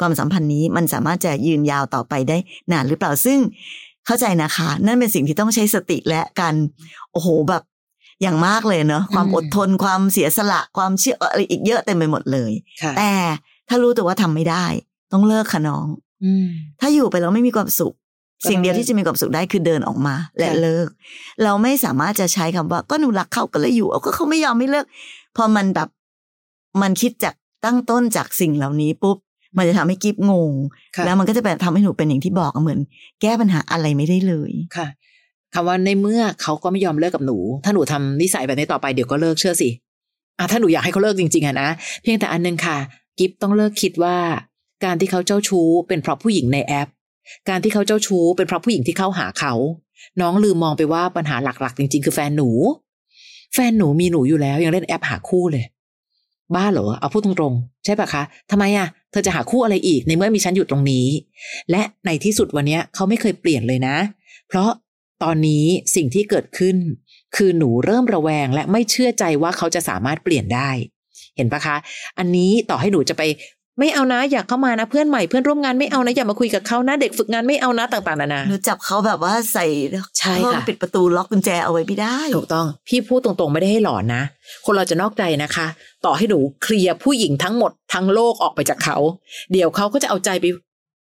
[0.00, 2.36] ความสัมพันธ์นี้มันสามารถจะยืนยาวต่อไปได้
[2.72, 3.38] นานหรือเปล่าซึ่ง
[4.06, 6.54] เข้าใจนะคะ นั่นเป็นสิ่งที่ต้องใช้สติและการ
[7.12, 7.62] โอ้โหแบบ
[8.22, 13.12] อย่างมากเลยเนาะความอืมอดทนความเสียสละความเชื่ออะไรอีกเยอะเต็มไปหมดเลยค่ะแต่
[13.68, 14.64] ถ้ารู้ตัวว่าทำไม่ได้
[15.12, 15.86] ต้องเลิกค่ะน้อง
[16.24, 16.46] อืม
[16.80, 18.05] ถ้าอยู่ไปแล้วไม่มีความสุขก็
[18.48, 20.88] สิ่งเดียวต้องเลิกที่จะมีความสุขได้คือเดินออกมา และค่ะเลิก
[21.44, 24.86] เราไม่สามารถจะใช้คำว่าก็หนูรักเขาก็เลยอยู่เอาก็เขาไม่ยอมไม่เลิก
[25.36, 25.88] พอมันแบบ
[26.82, 29.16] มันคิดจากตั้งต้นจากสิ่งเหล่านี้ปุ๊บ
[29.56, 30.52] มันจะทำให้กิฟงง
[30.96, 32.80] ค่ะแล้วมันก็จะแบบทำให้หนูเป็นอย่างที่บอกอะเหมือน
[33.22, 34.88] แก้ปัญหาอะไรไม่ได้เลยค่ะ
[35.54, 39.68] คำว่าในเมื่อเขาก็ไม่ยอมเลิกกับหนู ถ้าหนูทำนิสัยแบบนี้ต่อไปเดี๋ยวก็เลิกเชื่อสิ
[40.38, 41.68] อะถ้าหนูอยากให้เขาเลิกจริงๆอะนะ
[42.02, 42.78] เพียงแต่อันนึงค่ะ
[43.18, 44.16] กิฟต้องเลิกคิดว่า
[44.84, 46.88] การที่เขาเจ้าชู้เป็นเพราะผู้หญิงในแอป
[47.48, 49.54] การที่เขาเจ้าชู้เป็นเพราะผู้หญิงที่เข้าหาเขา
[50.20, 52.50] น้องลืมมองไปว่าปัญหาหลักๆ จริง ๆ คือแฟนหนู
[53.54, 55.64] แฟนหนูมีหนูอยู่แล้วยังเล่นแอปหาคู่เลย
[56.54, 61.06] บ้าเหรอเอาพูดตรงๆ ใช่ปะคะทำไมอะเธอจะหาคู่อะไรอีกในเมื่อมีฉันอยู่ตรงนี้
[61.70, 63.96] และในที่สุดวันนี้เขาไม่เคยเปลี่ยนเลยนะ
[64.48, 64.70] เพราะ
[65.22, 65.64] ตอนนี้
[65.94, 66.76] สิ่งที่เกิดขึ้น
[67.36, 70.70] คือหนูเริ่มระแวงและไม่เชื่อใจว่าเขาจะสามารถเปลี่ยนได้
[71.36, 71.76] เห็นปะคะ
[72.18, 73.22] อันนี้ต่อให้หนูจะไป
[73.78, 79.66] ไม่เอานะอยากเข้ามานะเพื่อนใหม่เพื่อนร่วมงานไม่เอานะอย่ามาคุยกับเขานะเด็กฝึกงานไม่เอานะต่างๆนานาหนูจับเขาแบบว่าใส่
[80.18, 84.22] ใช่ห้องค่ะปิดประตูล็อกกุญแจเอาไว้ไม่ได้ ถูกต้องพี่พูดตรงๆไม่ได้ให้หลอนนะ
[84.64, 85.66] คนเราจะนอกใจนะคะ
[86.04, 88.96] ต่อให้หนูเคลียร์ผู้หญิงทั้งหมดทั้งโลกออกไปจากเขา
[89.52, 90.46] เดี๋ยวเขาก็จะเอาใจไป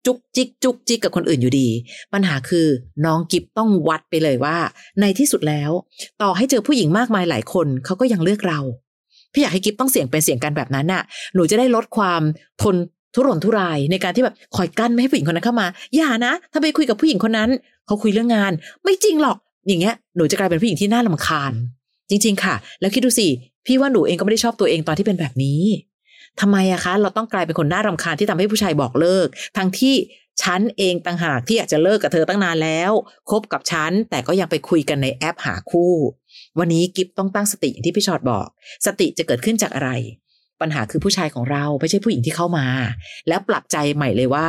[0.05, 1.67] จุกจิกจุกจิกกับคนอื่นอยู่ดี
[2.13, 2.67] ปัญหาคือ
[3.05, 4.57] น้องกิฟต้องวัดไปเลยว่า
[5.01, 5.71] ในที่สุดแล้ว
[6.21, 8.59] ต่อให้เจอผู้หญิงมากมายหลายคนเขาก็ยังเลือกเรา
[9.33, 11.03] พี่อยากให้กิฟต้องเสี่ยงเป็นเสี่ยงกันแบบนั้นน่ะ
[11.35, 12.21] หนูจะได้ลดความ
[12.61, 12.75] ทน
[13.15, 17.50] ทุรนทุรายในการที่แบบคอยกั้นไม่ให้ผู้หญิงคนนั้นเข้ามา อย่านะ ถ้าไปคุยกับผู้หญิงคนนั้น
[17.85, 18.51] เขาคุยเรื่องงาน
[18.83, 21.53] ไม่จริงหรอก อย่างเงี้ย หนูจะกลายเป็นผู้หญิงที่น่าลำคาญ
[22.09, 23.27] จริง ๆ ค่ะ แล้วคิดดูสิ
[23.65, 25.61] พี่ว่าหนูเองก็ไม่ได้ชอบตัวเองตอนที่เป็นแบบนี้
[26.39, 29.95] ทำไมอะคะ เราต้องกลายเป็นคนน่ารำคาญที่ทำให้ผู้ชายบอกเลิก ทั้งที่
[30.41, 32.91] ฉันเองต่างหากที่อยากจะเลิกกับเธอตั้งนานแล้ว
[33.29, 35.93] คบกับฉันแต่ก็ยังไปคุยกันในแอปหาคู่
[36.60, 38.48] วันนี้กิฟต้องตั้งสติอย่างที่พี่ชอดบอก
[38.86, 39.89] สติจะเกิดขึ้นจากอะไร
[40.62, 42.65] ปัญหาคือผู้ชายของเราไม่ใช่ผู้หญิงที่เข้ามา
[43.27, 44.48] แล้วปรับใจใหม่เลยว่า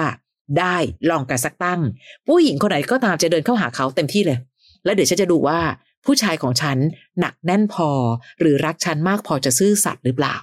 [0.58, 0.76] ได้
[1.10, 1.80] ลองกันสักตั้ง
[2.28, 4.38] ผู้หญิงคนไหนก็ตามจะเดินเข้าหาเขาเต็มที่เลย
[4.84, 5.60] แล้วเดี๋ยวฉันจะดูว่า
[6.06, 6.78] ผู้ชายของฉัน
[7.20, 7.90] หนักแน่นพอ
[8.40, 10.36] หรือรักฉันมากพอจะซื่อสัตย์หรือเปล่า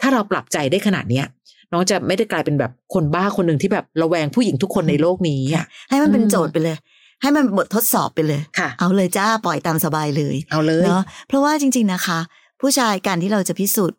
[0.00, 1.26] ถ้าเราปรับใจได้ขนาดเนี้ย
[1.72, 6.76] น้องจะไม่ได้กลายเป็นแบบคนบ้าคนหนึ่งที่แบบระแวงผู้หญิงทุกคนในโลกนี้อะให้มันเป็นอืมโจทย์ไปเลย
[7.22, 12.18] ให้มันเป็นบททดสอบไปเลยค่ะเอาเลยจ้าปล่อยตามสบายเลย เอาเลยเนาะเพราะว่าจริง ๆนะคะ
[12.60, 13.98] ผู้ชายการที่เราจะพิสูจน์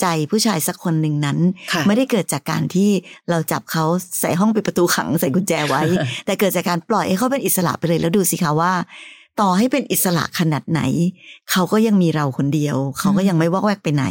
[0.00, 1.38] ใจผู้ชายสักคนหนึ่งนั้น
[1.72, 2.90] ค่ะไม่ได้เกิดจากการที่
[3.30, 3.84] เราจับเขา
[4.20, 5.82] ใส่ห้องปิดประตูขังใส่กุญแจไว้
[6.26, 8.72] แต่เกิดจากการปล่อยให้เขาเป็นอิสระไปเลยแล้วดูสิคะว่า
[9.40, 10.80] ต่อให้เป็นอิสระขนาดไหน
[11.50, 14.04] เขาก็ยังมีเราคนเดียว เขาก็ยังไม่วอกแวกไปไหน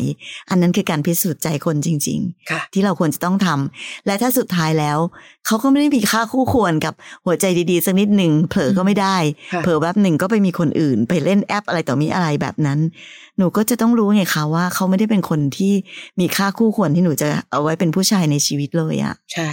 [0.49, 4.97] อันนั้นคือการพิสูจน์ใจคนจริงๆค่ะที่เราควรจะต้องทำและถ้าสุดท้ายแล้ว
[5.45, 6.93] เขาก็ไม่ได้มีค่าคู่ควรกับ
[7.25, 9.17] หัวใจดีๆสักนิดหนึ่งเผลอก็ไม่ได้
[9.53, 12.79] ค่ะเผลอแป๊บหนึ่งก็ไปมีคนอื่น ไปเล่นแอปอะไรต่อมีอะไรแบบนั้น
[13.37, 15.73] หนูก็จะต้องรู้ไงคะว่าเขาไม่ได้เป็นคนที่
[16.19, 19.51] มีค่าคู่ควรที่หนูจะเอาไว้เป็นผู้ชายในชีวิตเลยอะใช่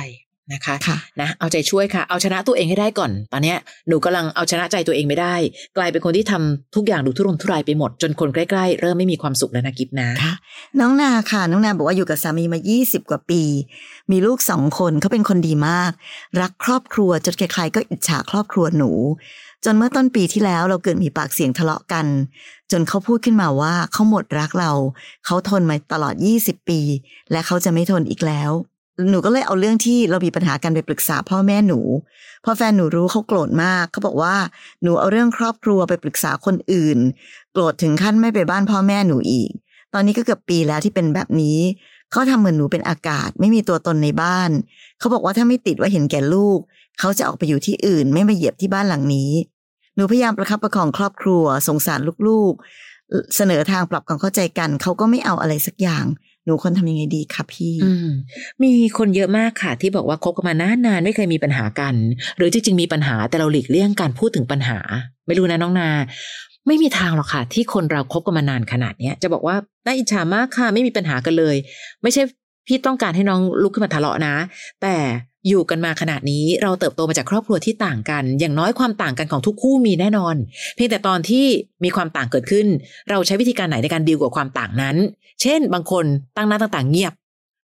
[0.53, 3.59] นะคะค่ะนะเอาใจช่วยค่ะ เอาชนะตัวเองให้ได้ก่อน ตอนเนี้ย
[3.89, 5.35] หนูกำลังเอาชนะใจตัวเองไม่ได้
[5.77, 10.35] กลายเป็นคนที่ทำทุกอย่างดูทุรนทุรายไปหมด จนคนใกล้ๆ เริ่มไม่มีความสุขแล้วนะกิฟนะค่ะ
[10.81, 13.43] น้องนาค่ะ น้องนาบอกว่าอยู่กับสามีมา 20 กว่าปี
[14.11, 15.93] มีลูกสองคนเขาเป็นคนดีมาก
[16.41, 18.91] รักครอบครัวจนใครๆก็อิจฉาครอบครัวหนู
[19.65, 22.07] จนเมื่อต้นปีที่แล้วเราเกิดมีปากเสียงทะเลาะกัน
[22.73, 24.73] จนเขาพูดขึ้นมาว่าเขาหมดรักเรา
[25.27, 26.81] เขาทนมาตลอด 20 ปี
[27.33, 28.51] และเขาจะไม่ทนอีกแล้ว
[29.09, 31.81] หนูก็เลยเอาเรื่องที่เรามีปัญหากันไปปรึกษาพ่อแม่หนู
[32.45, 34.37] พอแฟนหนูรู้เขาโกรธมากเขาบอกว่า
[34.83, 36.99] หนูเอาเรื่องครอบครัวไปปรึกษาคนอื่น
[37.53, 39.51] โกรธถึงขั้นไม่ไปบ้านพ่อแม่หนูอีก
[39.95, 41.59] ตอนนี้ก็เกือบปีแล้วที่เป็นแบบนี้
[42.11, 44.51] เขาทำเหมือนหนูเป็นอากาศ ไม่มีตัวตนในบ้าน
[44.99, 46.59] เขาบอกว่าถ้าไม่ติดว่าเห็นแก่ลูก
[46.99, 49.33] เขาจะออกไปอยู่ที่อื่น ไม่มาเหยียบที่บ้านหลังนี้
[49.95, 56.05] หนูพยายามประคับประคองครอบครัว สงสารลูกๆ เสนอทางปรับความเข้าใจกัน เขาก็ไม่เอาอะไรสักอย่าง
[56.45, 57.75] หนูควรทำยังไงดีคะพี่
[58.63, 60.55] มีคนเยอะมากค่ะ ที่บอกว่าคบกันมา
[60.87, 61.95] นานๆไม่เคยมีปัญหากัน
[62.37, 64.79] หรือจริงๆมีปัญหาแต่เราหลีกเลี่ยงการพูดถึงปัญหา
[65.27, 65.89] ไม่รู้นะน้องนา
[66.67, 71.57] ไม่มีทางหรอกค่ะ ที่คนเราคบกันมานานขนาดเนี้ยจะบอกว่าน่าอิจฉามากค่ะ ไม่มีปัญหากันเลย
[72.03, 72.23] ไม่ใช่
[72.67, 74.35] พี่ต้องการให้น้องลุกขึ้นมาทะเลาะนะ
[74.83, 74.95] แต่
[75.49, 80.35] อยู่กันมาขนาดนี้เราเติบโตมาจากครอบครัวที่ต่างกัน อย่างน้อยความต่างกันของทุกคู่มีแน่นอน
[80.75, 81.47] เพียงแต่ตอนที่
[81.85, 82.67] มีความต่างเกิดขึ้น
[83.11, 84.97] เราใช้วิธีการไหนในการดีลกับความต่างนั้น
[85.43, 86.05] เช่น บางคน
[86.37, 87.13] ตั้งหน้าตั้งต่างเงียบ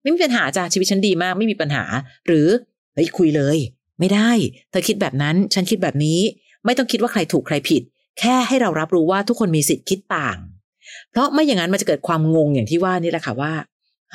[0.01, 1.83] ไม่มีปัญหาจ้ะชีวิตฉันดีมากไม่มีปัญหา
[2.27, 2.47] หรือ
[2.93, 3.57] เฮ้ยคุยเลย
[3.99, 4.31] ไม่ได้
[4.71, 6.19] เธอคิดแบบนั้นฉันคิดแบบนี้
[6.65, 7.81] ไม่ต้องคิดว่าใครถูกใครผิด
[8.19, 10.37] แค่ให้เรารับรู้ว่าทุกคนมีสิทธิ์คิดต่าง
[11.11, 13.53] เพราะไม่อย่างนั้นมันจะเกิดความงงอย่างที่ว่านี่แหละค่ะว่า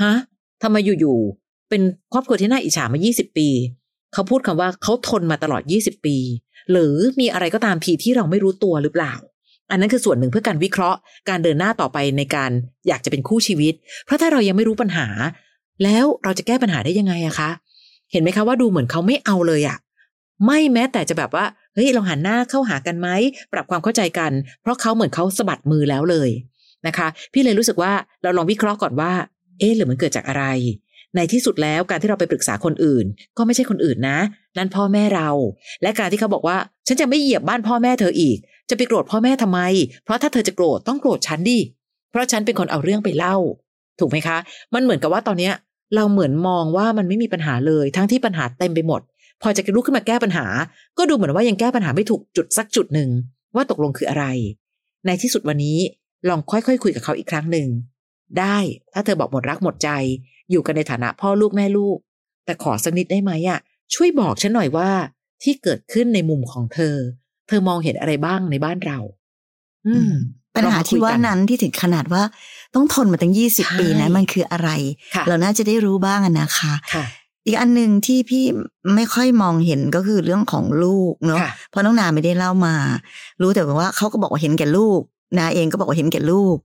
[0.02, 0.14] ฮะ
[0.62, 3.48] ทำไมอยู่ๆ เป็นครอบครัวที่น่าอิจฉามา 20 ปี
[4.12, 6.16] เขาพูดคำว่าเขาทนมาตลอด 20 ปี
[6.70, 9.14] หรือมีอะไรก็ตามทีที่เราไม่รู้ตัวหรือเปล่า
[9.70, 12.50] อันนั้นคือส่วนหนึ่งเพื่อการวิเคราะห์การเดินหน้าต่อไปในการ
[12.88, 15.06] อยากจะเป็นคู่ชีวิต เพราะถ้าเรายังไม่รู้ปัญหา
[15.84, 17.50] แล้วเราจะแก้ปัญหาได้ยังไงอะคะ
[18.12, 19.78] เห็นไหมคะว่าดูเหมือนเขาไม่เอาเลยอะ
[20.46, 23.08] ไม่แม้แต่จะแบบว่าเฮ้ยเราหันหน้าเข้าหากันไหม
[23.52, 26.30] ปรับความเข้าใจกัน เพราะเขาเหมือนเขาสะบัดมือแล้วเลย
[26.86, 29.12] นะคะ พี่เลยรู้สึกว่าเราลองวิเคราะห์ก่อนว่า
[29.58, 30.44] เอ๊ะหรือมันเกิดจากอะไร
[31.16, 34.18] ในที่สุดแล้วการที่เราไปปรึกษาคนอื่น ก็ไม่ใช่คนอื่นนะ
[34.56, 35.28] นั่นพ่อแม่เรา
[35.82, 38.38] และการที่เขาบอกว่า ฉันจะไม่เหยียบบ้านพ่อแม่เธออีก
[38.70, 39.60] จะไปโกรธพ่อแม่ทำไม
[40.04, 41.58] เพราะถ้าเธอจะโกรธต้องโกรธฉันดิ
[42.10, 43.36] เพราะฉันเป็นคนเอาเรื่องไปเล่า
[44.00, 44.38] ถูกไหมคะ
[44.74, 45.54] มันเหมือนกับว่าตอนเนี้ย
[45.94, 49.00] เราเหมือนมองว่ามันไม่มีปัญหาเลย ทั้งที่ปัญหาเต็มไปหมด
[49.42, 50.46] พอจะลุกขึ้นมาแก้ปัญหา
[50.98, 53.10] ก็ดูเหมือนว่ายังแก้ปัญหาไม่ถูกจุดสักจุดหนึ่ง
[53.54, 54.24] ว่าตกลงคืออะไร
[55.06, 55.78] ในที่สุดวันนี้
[56.28, 57.68] ลองค่อยๆคุยกับเขาอีกครั้งหนึ่ง
[58.38, 58.56] ได้
[58.94, 59.90] ถ้าเธอบอกหมดรักหมดใจ
[60.50, 61.98] อยู่กันในฐานะพ่อลูกแม่ลูก
[62.44, 63.58] แต่ขอสักนิดได้ไหมอะ
[63.94, 64.90] ช่วยบอกฉันหน่อยว่า
[65.42, 66.96] ที่เกิดขึ้นในมุมของเธอ
[67.48, 68.98] เธอมองเห็นอะไรบ้างในบ้านเรา
[69.86, 70.12] อืม
[70.56, 72.22] ปัญหาที่ว่านั้นที่ถึงขนาดว่า
[72.74, 74.70] ต้องทนมาตั้งยี่สิบใช่ปีนะมันคืออะไร
[75.14, 77.04] ค่ะเราน่าจะได้รู้บ้างอะนะคะค่ะ
[77.46, 78.44] อีกอันหนึ่งที่พี่
[78.94, 82.74] ไม่ค่อยมองเห็นก็คือเรื่องของลูกเนาะค่ะเพราะน้องนาไม่ได้เล่ามา
[83.40, 85.00] รู้แต่ว่าเขาก็บอกว่าเห็นแก่ลูก
[85.38, 86.56] นาเองก็บอกว่าเห็นแก่ลูก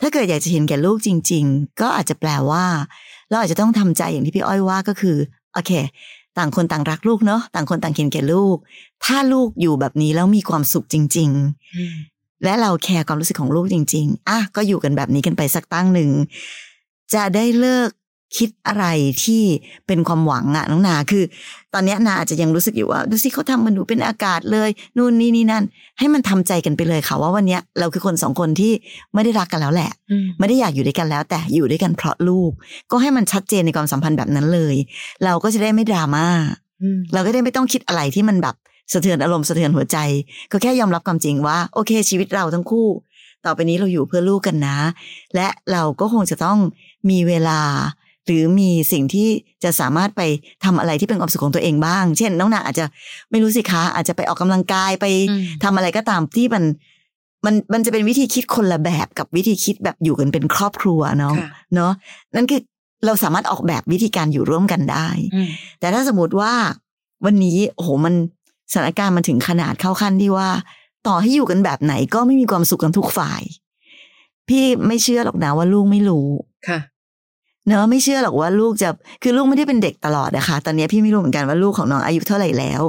[0.00, 2.64] ถ้าเกิดอยากจะเห็นแก่ลูกจริง ๆ ก็อาจจะแปลว่า
[3.30, 5.16] เราอาจจะต้องทำใจอย่างที่พี่อ้อยว่าก็คือ
[5.54, 5.72] โอเค
[6.38, 8.56] ต่างคนต่างรักลูกเนาะต่างคนต่างเห็นแก่ลูก
[9.04, 11.30] ถ้าลูกอยู่แบบนี้แล้วมีความสุขจริง
[11.86, 16.10] ๆ และเราแคร์ความรู้สึกของลูกจริง ๆอะก็อยู่กันแบบนี้กันไปสักตั้งหนึ่ง
[17.14, 17.90] จะได้เลิก
[18.36, 18.84] คิดอะไร
[19.24, 19.42] ที่
[19.86, 21.24] เป็นความหวังอะน้องนาคือ
[21.74, 25.64] ตอนเนี้ยนาอาจจะยังรู้สึกอยู่ว่า ดูสิเขาทำมันดูเป็นอากาศเลย นู่นนี่นี่นั่น
[25.98, 28.72] ให้มันทำใจกันไปเลยค่ะว่าวันเนี้ยเราคือคนสองคนที่
[29.14, 32.50] ไม่ได้รักกันแล้วแหละอืมไม่ได้อยากอยู่ด้วยกันแล้ว แต่อยู่ด้วยกันเพราะลูก
[32.90, 34.76] ก็ให้มันชัดเจนในความสัมพันธ์แบบนั้นเลย
[35.24, 36.26] เราก็จะได้ไม่ดราม่า
[36.82, 38.54] อืมเราก็ได้ไม่ต้องคิดอะไรที่มันแบบ
[38.92, 39.98] สะเทือนอารมณ์สะเทือนหัวใจ
[40.52, 42.88] ก็แค่ยอมรับความจริงว่าโอเค ชีวิตเราทั้งคู่
[43.44, 44.78] ต่อไปนี้เราอยู่เพื่อลูกกันนะ
[45.34, 46.58] และเราก็คงจะต้อง
[47.10, 47.60] มีเวลา
[48.28, 49.28] หรือมีสิ่งที่
[49.64, 50.22] จะสามารถไป
[50.64, 52.86] ทำอะไรที่เป็นความสุขของตัวเองบ้าง เช่น น้องนางอาจจะ
[53.30, 56.64] ไม่รู้สิคะ อาจจะไปออกกำลังกายไปอืมทำอะไรก็ตามที่มัน
[57.44, 61.92] มันมันจะเป็นวิธีคิดคนละแบบกับวิธีคิดแบบอยู่กันเป็นครอบครัวเนาะค่ะเนาะ
[62.36, 62.60] นั่นคือ
[63.06, 65.48] เราสามารถออกแบบวิธีการอยู่ร่วมกันได้อืม
[65.80, 66.52] แต่ถ้าสมมติว่า
[67.24, 68.14] วันนี้โอ้โหมัน
[68.72, 70.48] สถานการณ์มันถึงขนาดเข้าขั้นที่ว่า
[71.06, 73.42] ต่อให้อยู่กันแบบไหนก็ไม่มีความสุขกันทุกฝ่าย
[74.48, 76.28] พี่ไม่เชื่อหรอกนะว่าลูกไม่รู้
[76.68, 76.78] ค่ะ
[77.68, 78.88] เนอะไม่เชื่อหรอกว่าลูกจะ
[79.22, 82.82] คือลูกไม่ได้เป็นเด็กตลอดนะคะตอนนี้พี่ไม่รู้เหมือนกันว่าลูกของน้องอายุเท่าไหร่แล้ว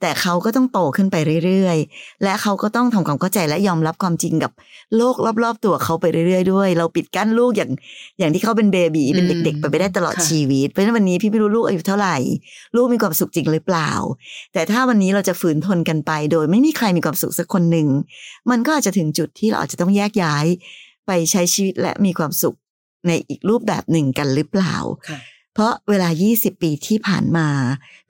[0.00, 4.52] แต่เขาก็ต้องโตขึ้นไปเรื่อยๆ และเขาก็ต้องทำความเข้าใจและยอมรับความจริงกับ
[4.96, 7.70] โลกรอบๆ ตัวเขาไปเรื่อยๆ ด้วย เราปิดกั้นลูกอย่าง
[8.18, 12.16] อย่างที่เขาเป็นเบบีเป็นเด็ก ๆ ไปไม่ได้ตลอดค่ะชีวิต เพราะฉะนั้นวันนี้พี่ไม่รู้ลูกอายุเท่าไหร่
[12.76, 13.90] ลูกมีความสุขจริงหรือเปล่า
[14.52, 17.88] แต่ถ้าวันนี้เราจะฝืนทนกันไป โดยไม่มีใครมีความสุขสักคนหนึ่ง
[18.50, 20.46] มันก็อาจจะถึงจุดที่เราอาจจะต้องแยกย้าย
[21.06, 22.56] ไปใช้ชีวิตและมีความสุข
[23.06, 24.76] ในอีกรูปแบบหนึ่งกันหรือเปล่า
[25.08, 25.18] ค่ะ
[25.54, 27.48] เพราะเวลา 20 ปีที่ผ่านมา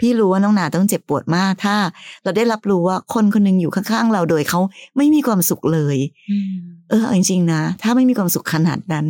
[0.00, 1.76] พี่รู้ว่าน้องนาต้องเจ็บปวดมาก ถ้า
[2.22, 4.60] เราได้รับรู้ว่าคนคนหนึ่งอยู่ข้างๆ เราโดยเขา
[4.96, 5.96] ไม่มีความสุขเลย
[6.30, 6.54] อืม
[6.90, 9.06] เออเอาจริงๆนะ ถ้าไม่มีความสุขขนาดนั้น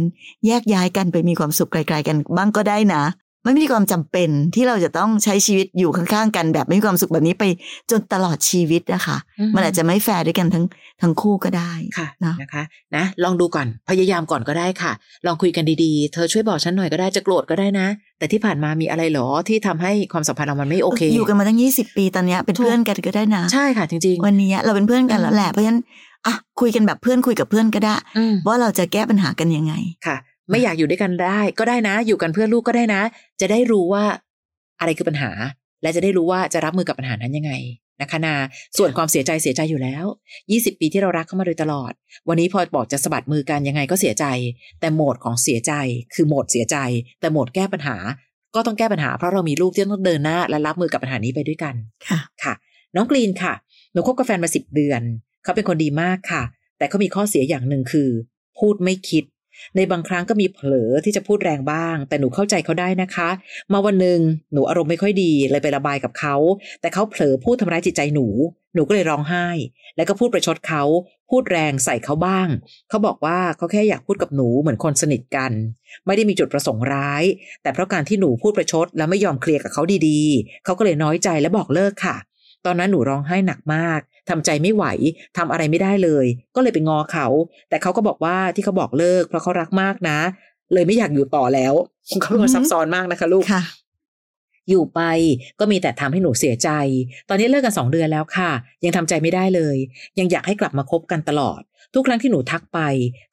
[0.46, 3.02] แยกย้ายกันไปมีความสุขไกล ๆ กันบ้างก็ได้นะ
[3.44, 7.44] ไม่มีความจำเป็นที่เราจะต้องใช้ชีวิตอยู่ข้างๆกันแบบไม่มีความสุขแบบนี้ไป
[7.90, 10.64] จนตลอดชีวิตนะคะอืมมันอาจจะไม่แฟร์ด้วยกันทั้ง
[11.02, 12.62] ทั้งคู่ก็ได้ค่ะนะนะคะ
[12.96, 14.92] นะลองดูก่อนพยายามก่อนก็ได้ค่ะ
[15.26, 17.86] ลองคุยกันดีๆ เธอช่วยบอกฉันหน่อยก็ได้จะโกรธก็ได้นะ
[18.18, 25.80] แต่ที่ผ่านมามีอะไรเหรอที่ทำให้ความสัมพันธ์เรามันไม่โอเค อยู่กันมาตั้งยี่สิบปีตอนเนี้ยเป็นถูกเพื่อนกันก็ได้นะใช่ค่ะจริงวันนี้เราเป็นเพื่อนกันแล้วแหละเพราะฉะนั้น
[26.26, 29.74] อะคุยกันแบบเพื่อนคุยกับเพื่อนก็ได้ๆอืมว่าเราจะแก้ปัญหากันยังไง
[30.06, 30.16] ค่ะ
[30.50, 33.02] ไม่อยากอยู่ด้วยกันได้ ก็ได้นะ อยู่กันเพื่อลูกก็ได้นะ
[33.40, 34.04] จะได้รู้ว่า
[34.80, 35.30] อะไรคือปัญหา
[35.82, 37.52] และจะได้รู้ว่าจะรับมือกับปัญหานั้นยังไง
[38.00, 38.34] นะคะนา
[38.78, 40.04] ส่วนความเสียใจเสียใจอยู่แล้ว
[40.44, 41.92] 20 ปีที่เรารักเขามาโดยตลอด
[42.28, 44.26] วันนี้พอบอกจะสะบัดมือกันยังไงก็เสียใจ
[44.80, 45.72] แต่โหมดของเสียใจ
[46.14, 46.76] คือโหมดเสียใจ
[47.20, 47.96] แต่โหมดแก้ปัญหา
[48.54, 51.74] ก็ต้องแก้ปัญหาเพราะเรามีลูกที่ต้องเดินหน้าและรับมือกับปัญหานี้ไปด้วยกัน
[52.08, 52.54] ค่ะ ค่ะ
[52.94, 53.54] น้องกรีนค่ะ
[53.92, 55.02] หนูคบกับแฟนมาสิบเดือน
[55.42, 56.42] เขาเป็นคนดีมากค่ะ
[56.78, 58.08] แต่เขามีข้อเสียอย่างหนึ่งคือ
[58.58, 59.24] พูดไม่คิด
[59.76, 63.30] ในบางครั้งก็มีเผลอที่จะพูดแรงบ้าง แต่หนูเข้าใจเขาได้นะคะ
[63.72, 64.20] มาวันหนึ่ง
[64.52, 66.36] หนูอารมณ์ไม่ค่อยดีเลยไประบายกับเขา
[66.80, 68.26] แต่เขาเผลอพูดทำร้ายจิตใจหนู
[68.74, 69.46] หนูก็เลยร้องไห้
[69.96, 70.82] แล้วก็พูดประชดเขา
[71.30, 72.48] พูดแรงใส่เขาบ้าง
[72.88, 75.52] เขาบอกว่าเขาแค่อยากพูดกับหนูเหมือนคนสนิทกัน
[76.06, 77.22] ไม่ได้มีจุดประสงค์ร้าย
[77.62, 82.16] แต่เพราะการที่หนูพูดประชด แล้วไม่ยอมเคลียร์กับเขาดีๆ เขาก็เลยน้อยใจและบอกเลิกค่ะ
[82.66, 84.84] ตอนนั้นหนูร้องไห้หนักมาก ทำใจไม่ไหว
[85.36, 87.26] ทำอะไรไม่ได้เลย ก็เลยไปงอเขา
[87.68, 90.18] แต่เขาก็บอกว่าที่เขาบอกเลิก เพราะเขารักมากนะ
[90.74, 91.74] เลยไม่อยากอยู่ต่อแล้ว
[92.20, 93.62] เขาเป็นคนซับซ้อนมากนะคะลูกค่ะ
[94.70, 95.00] อยู่ไป
[95.60, 96.70] ก็มีแต่ทำให้หนูเสียใจ
[97.28, 98.50] ตอนนี้เลิกกันสองเดือนแล้วค่ะ
[98.84, 99.76] ยังทำใจไม่ได้เลย
[100.18, 101.60] ยังอยากให้กลับมาคบกันตลอด
[101.94, 102.80] ทุกครั้งที่หนูทักไป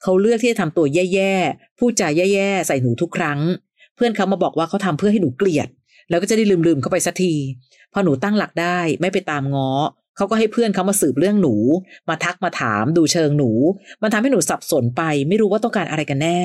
[0.02, 3.40] เขาเลือกที่จะทำตัวแย่ๆพูดจาแย่ๆใส่หนูทุกครั้ง
[3.96, 5.68] เพื่อนเขามาบอกว่าเขาทำเพื่อให้หนูเกลียด
[6.10, 7.34] แล้วก็จะได้ลืมๆเข้าไปสักที
[7.92, 9.70] พอหนูตั้งหลักได้ไม่ไปตามง้อ
[10.16, 11.54] เขาก็ให้เพื่อนเขามาสืบเรื่องหนู
[12.08, 13.50] มาทักมาถามดูเชิงหนู
[14.02, 16.40] มันทำให้หนูสับสนไป ไม่รู้ว่าต้องการอะไรกันแน่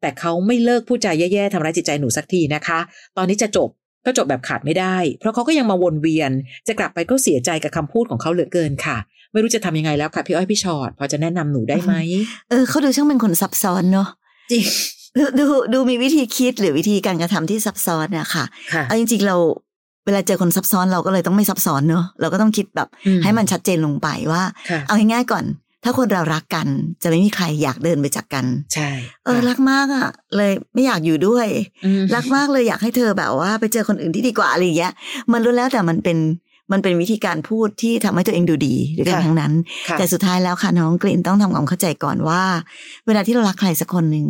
[0.00, 2.78] แต่เขาไม่เลิกพูดจาแย่ๆทำร้ายจิตใจหนูสักทีนะคะ
[3.16, 3.68] ตอนนี้จะจบ
[4.06, 6.30] ก็จบแบบขาดไม่ได้ เพราะเขาก็ยังมาวนเวียน
[6.68, 8.96] จะกลับไปก็เสียใจกับคำพูดของเขาเหลือเกินค่ะ
[9.32, 11.94] ไม่รู้จะทำยังไงแล้วค่ะพี่อ้อยพี่ชอดพอจะแนะนำหนูได้ไหม
[12.50, 14.08] เออเขาดูช่างเป็นคนซับซ้อนเนาะ
[14.52, 14.64] จริง
[15.18, 19.36] ดูดูดูมีวิธีคิดหรือวิธีการกระทำที่ซับซ้อนอะค่ะค่ะเอาจริงๆเรา
[20.04, 25.44] เวลาเจอคนซับซ้อนเราก็เลยต้องไม่ซับซ้อนเนอะเราก็ต้องคิดแบบอืมให้มันชัดเจนลงไปว่าค่ะเอาง่ายๆก่อน
[25.84, 26.66] ถ้าคนเรารักกัน
[27.02, 28.88] จะไม่มีใครอยากเดินไปจากกัน ใช่
[29.24, 31.46] เออรักมากอะ เลยไม่อยากอยู่ด้วย
[31.84, 34.92] อืมรักมากเลยอยากให้เธอแบบว่า ไปเจอคนอื่นที่ดีกว่าอะไรอย่างเงี้ย
[35.32, 36.18] มันรู้แล้วแต่มันเป็น
[36.72, 39.52] มันเป็นวิธีการพูดที่ทำให้ตัวเองดูดีด้วยกันทั้งนั้น
[39.88, 42.42] ค่ะแต่สุดท้ายแล้วค่ะน้องกลิ่นต้องทำความเข้าใจก่อนว่า
[43.06, 44.26] เวลาที่เรารักใครสักคนหนึ่ง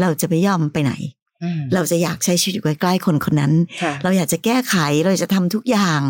[0.00, 1.15] เราจะไม่ยอมไปไหนอืม
[1.74, 6.00] เราจะอยากใช้ชีวิตอยู่ใกล้ๆคนคนนั้นค่ะเราอยากจะแก้ไขเราจะทำทุกอย่าง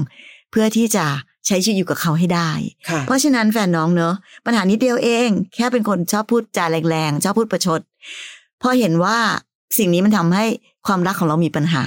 [0.51, 1.07] เพื่อที่จะ
[1.47, 2.51] ใช้ชีวิตอยู่กับเขาให้ได้
[2.89, 4.15] ค่ะเพราะฉะนั้นแฟนน้องเนอะ
[4.47, 7.81] ปัญหานิดเดียวเอง แค่เป็นคนชอบพูดจาแรงๆ ชอบพูดประชด
[8.63, 9.19] พอเห็นว่า
[9.79, 10.45] สิ่งนี้มันทำให้
[10.87, 11.85] ความรักของเรามีปัญหา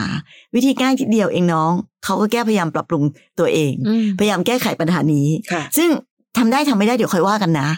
[0.56, 1.72] วิธีง่ายทีเดียวเองน้อง
[2.04, 3.04] เขาก็แก้พยายามปรับปรุง
[3.40, 5.90] ตัวเองอืมพยายามแก้ไขปัญหานี้ค่ะซึ่ง
[6.38, 7.70] ทำได้ทำไม่ได้เดี๋ยวค่อยว่ากันนะ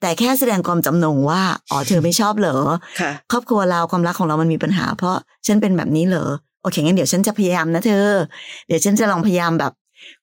[0.00, 2.56] แต่แค่แสดงความจำนงว่าอ๋อเธอไม่ชอบเหรอ
[3.00, 6.28] ค่ะครอบครัวเราความรักของเรามันมีปัญหา เพราะฉันเป็นแบบนี้เหรอ
[6.62, 8.08] โอเคงั้นเดี๋ยวฉันจะพยายามนะเธอ
[8.66, 9.72] เดี๋ยวฉันจะลองพยายามแบบ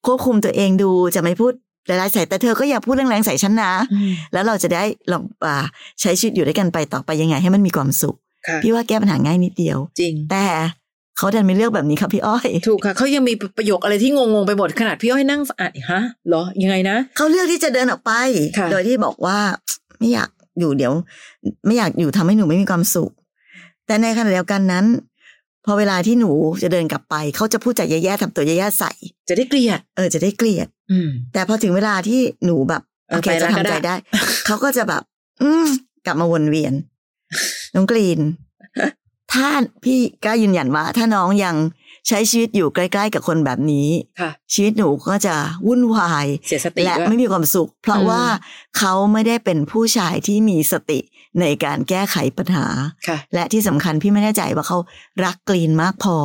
[0.05, 1.53] ควบคุมตัวเองดูจะไม่พูด
[1.87, 5.65] หลายๆใส่แต่เธอก็อย่าพูดแรงๆใส่ฉันนะอืมแล้วเราจะได้ลองอ่า
[6.01, 8.15] ใช้ชีวิตอยู่ด้วยกันไปต่อไปยังไงให้มันมีความสุข
[8.47, 10.45] ค่ะพี่ว่าแก้ปัญหาง่ายนิดเดียว จริง แต่
[11.17, 18.11] เขาดันไม่เลือกแบบนี้ครับพี่อ้อย ถูกค่ะเขายังมีประโยคอะไรที่งงๆไปหมดขนาดพี่อ้อยนั่งอ่านฮะเหรอยังไงนะเขาเลือกที่จะเดินออกไป
[18.57, 19.37] ค่ะโดยที่บอกว่า
[19.99, 20.93] ไม่อยากอยู่เดี๋ยว
[21.65, 23.11] ไม่อยากอยู่ทำให้หนูไม่มีความสุข
[23.87, 24.85] แต่ในขณะเดียวกันนั้น
[25.65, 26.31] พอเวลาที่หนู
[26.63, 28.91] จะเดินกลับไปเขาจะพูดจาแย่ๆทำตัวแย่ๆใส่
[29.29, 33.95] จะได้เกลียด เออ จะได้เกลียด อืมแต่พอถึงเวลาที่หนูแบบเออโอเคไปแล้จะวก็ทำใจได้ได้
[34.45, 35.01] เขาก็จะแบบ
[35.41, 35.67] อืม
[36.05, 36.73] กลับมาวนเวียน
[37.75, 38.19] น้องกรีน
[39.35, 39.49] ถ้า
[39.83, 41.55] พี่กล้ายืนยันว่า ถ้าน้องยัง
[42.07, 43.89] ใช้ชีวิตอยู่ใกล้ ๆ กับคนแบบนี้
[44.21, 45.35] ค่ะชีวิตหนูก็จะ
[45.67, 48.23] วุ่นวายเสียสติและด้วยไม่มีความสุข เพราะอืมว่า
[48.77, 50.99] เขาไม่ได้เป็นผู้ชายที่มีสติ
[51.41, 52.67] ในการแก้ไขปัญหา
[53.07, 54.77] ค่ะและที่สำคัญพี่ไม่แน่ใจว่าเขา
[55.25, 56.17] รักกรีนมากพอ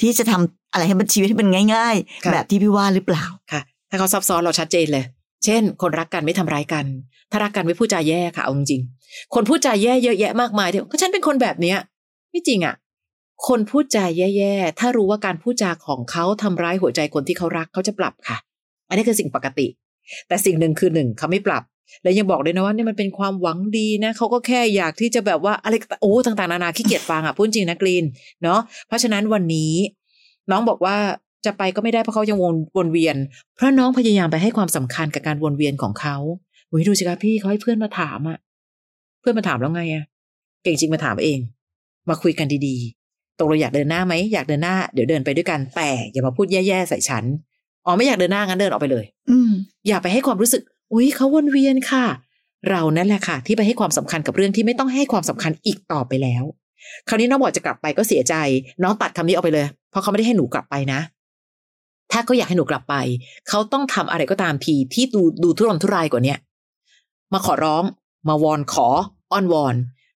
[0.00, 5.04] ที่จะทำอะไรให้มันชีวิตให้เป็นง่ายค่ะๆแบบที่พี่ว่าหรือเปล่าค่ะ ถ้าเขาซับซ้อนเราชัดเจนเลย
[5.44, 6.84] เช่น คนรักกันไม่ทำร้ายกัน
[7.30, 11.78] ถ้ารักกันไม่พูดจาแย่ค่ะเอาจริงๆคนพูดจาแย่เยอะแยะมากมายที่ก็ฉันเป็นคนแบบเนี้ย
[12.30, 12.74] ไม่จริงอะ
[13.46, 14.04] คนพูดจา
[14.36, 18.36] แย่ๆ ถ้ารู้ว่าการพูดจาของเขาทำร้ายหัวใจคนที่เขารักเขาจะปรับค่ะ
[18.88, 19.66] อันนี้คือสิ่งปกติ
[20.28, 21.62] แต่สิ่งหนึ่งคือหนึ่งเขาไม่ปรับ
[22.02, 28.04] แล้วยังบอกเลยนะว่านี่มันเป็นความหวังดีนะเขาก็แค่อยากที่จะแบบว่าอะไรโอ้ต่างๆนานาขี้เกียจฟังอะพูดจริงนะกรีน
[28.42, 29.72] เนาะเพราะฉะนั้นวันนี้
[30.50, 30.96] น้องบอกว่า
[31.46, 33.16] จะไปก็ไม่ได้เพราะเขายังวนวนเวียน
[33.54, 36.16] เพราะน้องพยายามไปให้ความสำคัญกับการวนเวียนของเขา
[36.70, 38.38] อุ้ยดูสิคะพี่เขาให้เพื่อนมาถามอะ
[39.20, 40.04] เพื่อนมาถามแล้วไงอะ
[40.62, 41.38] เก่งจริงมาถามเอง
[42.10, 47.24] มาคุยกันดีๆตกลงอยากเดินหน้าไหมอยากเดินหน้าเดี๋ยวเดินไปด้วยกันแต่อย่ามาพูดแย่ๆใส่ฉัน
[47.86, 49.50] อ๋อไม่อยากเดินหน้างั้นเดินออกไปเลย อืม
[49.88, 52.04] อย่าไปให้ความรู้สึกอุ้ยเขาวนเวียนค่ะ
[52.70, 56.44] เรานั่นแหละค่ะ ที่ไปให้ความสำคัญกับเรื่องที่ไม่ต้องให้ความสำคัญอีกต่อไปแล้ว
[57.08, 58.34] คราวนี้น้องบอกจะกลับไปก็เสียใจ
[58.82, 61.00] น้องตัดคำนี้ออกไปเลย เพราะเขาไม่ได้ให้หนูกลับไปนะ
[62.12, 62.94] ถ้าเขาอยากให้หนูกลับไป
[63.48, 66.38] เขาต้องทำอะไรก็ตามทีที่ดูดูทุรนทุรายกว่าเนี้ย
[67.32, 67.84] มาขอร้อง
[68.28, 68.88] มาวอนขอ
[69.32, 69.74] อ้อนวอน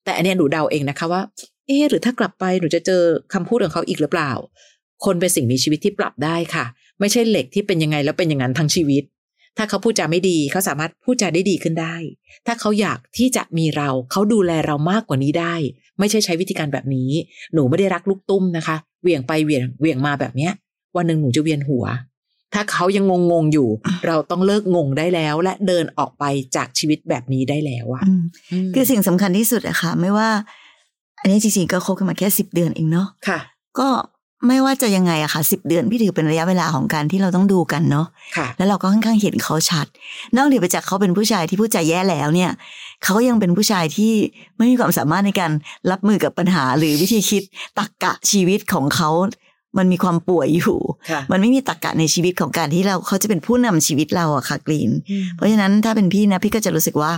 [0.04, 1.22] แต่อันเนี้ยหนูเดาเองนะคะว่า
[1.68, 3.02] เออหรือถ้ากลับไปหนูจะเจอ
[3.34, 4.32] คำพูดของเขาอีกหรือเปล่า
[5.04, 6.64] คนเป็นสิ่งมีชีวิตที่ปรับได้ค่ะ
[7.00, 9.02] ไม่ใช่เหล็กที่เป็นยังไงแล้วเป็นอย่างนั้นทั้งชีวิต
[9.56, 11.94] ถ้าเขาพูดจาไม่ดีเขาสามารถพูดจาได้ดีขึ้นได้
[12.46, 15.54] ถ้าเขาอยากที่จะมีเราเขาดูแลเรามากกว่านี้ได้
[15.98, 17.10] ไม่ใช่ใช้วิธีการแบบนี้
[17.54, 20.52] หนูไม่ได้รักลูกตุ้มนะคะเหวี่ยงไปเหวี่ยงเหวี่ยงมาแบบเนี้ย
[20.96, 21.84] วันหนึ่งหนูจะเวียนหัว
[22.54, 23.68] ถ้าเขายังงงงๆอยู่
[24.06, 26.24] เราต้องเลิกงงได้แล้ว และเดินออกไป
[26.56, 28.22] จากชีวิตแบบนี้ได้แล้วอะอืม
[28.68, 30.28] มคือสิ่งสำคัญที่สุดอะค่ะ ไม่ว่า
[31.20, 33.38] อันนี้จริงๆก็คบกันมาแค่สิบเดือนเองเนาะค่ะ
[33.78, 33.88] ก็
[34.46, 39.86] ไม่ว่าจะยังไงอะค่ะสิบเดือนพี่ถือเป็นระยะเวลาของการที่เราต้องดูกันเนาะค่ะ แล้วเราก็ค่อนข้างเห็นเขาชัด
[40.36, 42.50] นอกเหนือไปจากเขาเป็นผู้ชายที่พูดใจาแย่แล้วเนี่ย
[43.02, 44.12] เขาก็ยังเป็นผู้ชายที่
[44.56, 45.52] ไม่มีความสามารถในการ
[45.90, 47.42] รับมือกับปัญหาหรือวิธีคิด
[47.78, 49.10] ตรกกะชีวิตของเขา
[49.78, 50.78] มันมีความป่วยอยู่
[51.10, 57.12] ค่ะมันไม่มีตรกกะในชีวิตของการที่เราเขาจะเป็นผู้นำชีวิตเราอะค่ะกรีนอืมเพราะฉะนั้นถ้าเป็นพี่นะพี่ก็จะรู้สึกว่า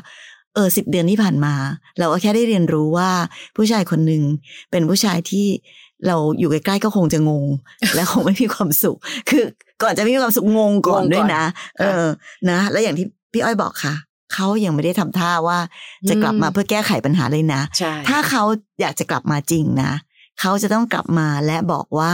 [0.55, 1.55] เออสิบเดือนที่ผ่านมา
[1.99, 3.11] เราก็แค่ได้เรียนรู้ว่า
[3.57, 4.23] ผู้ชายคนหนึ่ง
[4.71, 5.47] เป็นผู้ชายที่
[6.07, 7.45] เราอยู่ใกล้ๆก็คงจะงง
[7.95, 8.99] และคงไม่มีความสุข
[9.31, 9.45] คือ
[9.83, 11.45] ก่อนจะไม่มีความสุขงงก่อนงงก่อนด้วยนะ
[11.79, 12.07] เอค่ะอ
[12.51, 13.95] นะ แล้วอย่างที่พี่อ้อยบอกค่ะ
[14.35, 15.59] เขายังไม่ได้ทำท่าว่า
[16.09, 18.43] จะกลับมาอืมเพื่อแก้ไขปัญหาเลยนะใช่ถ้าเขา
[18.81, 19.93] อยากจะกลับมาจริงนะ
[20.41, 22.13] เขาจะต้องกลับมาและบอกว่า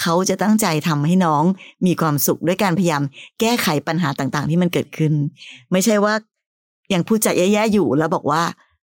[0.00, 1.44] เขาจะตั้งใจทำให้น้อง
[1.86, 3.02] มีความสุขด้วยการพยายาม
[3.40, 5.12] แก้ไขปัญหาต่างๆ ที่มันเกิดขึ้น
[5.72, 6.14] ไม่ใช่ว่า
[6.92, 8.42] ยังพูดจาแย่ๆอยู่แล้วบอกว่า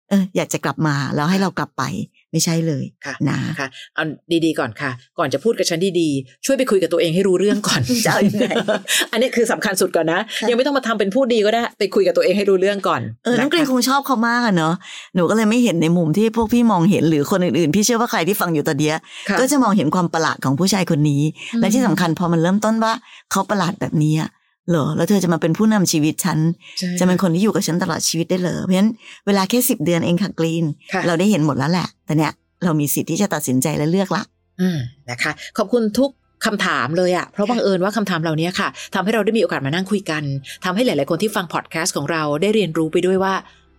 [0.10, 1.84] เออ อยากจะกลับมาแล้วให้เรากลับไป
[2.32, 4.04] ไม่ใช่เลยค่ะนะค่ะเอา
[4.46, 8.46] ดีๆก่อนค่ะ ก่อนจะพูดกับฉันดีๆช่วยไปคุยกับตัวเองให้รู้เรื่องก่อนจะเอายังไง
[9.12, 14.74] อันนี้คือสำคัญสุดก่อนนะค่ะยังไม่ต้องมาทำเป็นพูดดีก็ได้ ไปคุยกับตัวเองให้รู้เรื่องก่อนเออน้องกรีนะะคงชอบเขามากอะเนาะ
[15.16, 18.96] หนูก็เลยไม่เห็นในมุมที่พวกพี่มองเห็นหรือคนอื่นๆ พี่เชื่อว่าใครที่ฟังอยู่ตอนเนี้ย
[19.30, 21.22] ค่ะก็จะมองเห็นความประหลาดของผู้ชายคนนี้
[21.54, 22.94] อืมและที่สำคัญพอมันเริ่มต้นว่า
[23.32, 24.30] เขาประหลาดแบบนี้อะ
[24.70, 26.40] เหรอแล้วเธอจะมาเป็นผู้นำชีวิตฉัน
[26.80, 28.92] ใช่จะเป็นคนที่อยู่กับฉันตลอดชีวิตได้เหรอเพราะฉะนั้น
[29.26, 32.32] เวลาแค่สิบเดือนเองค่ะกรีนค่ะเราได้เห็นหมดแล้วแหละ แต่เนี้ย
[32.64, 34.24] เรามีสิทธิ์ที่จะตัดสินใจและเลือกละ
[34.62, 34.78] อืม
[35.10, 36.10] นะคะ ขอบคุณทุก
[36.46, 40.24] คำถามเลยอะเพราะบังเอิญว่าคำถามเหล่านี้ค่ะทำให้เราได้มีโอกาสมานั่งคุยกัน
[40.66, 43.34] ทำให้หลาย ๆ คนที่ฟังพอดแคสต์ของเราได้เรียนรู้ไปด้วยว่า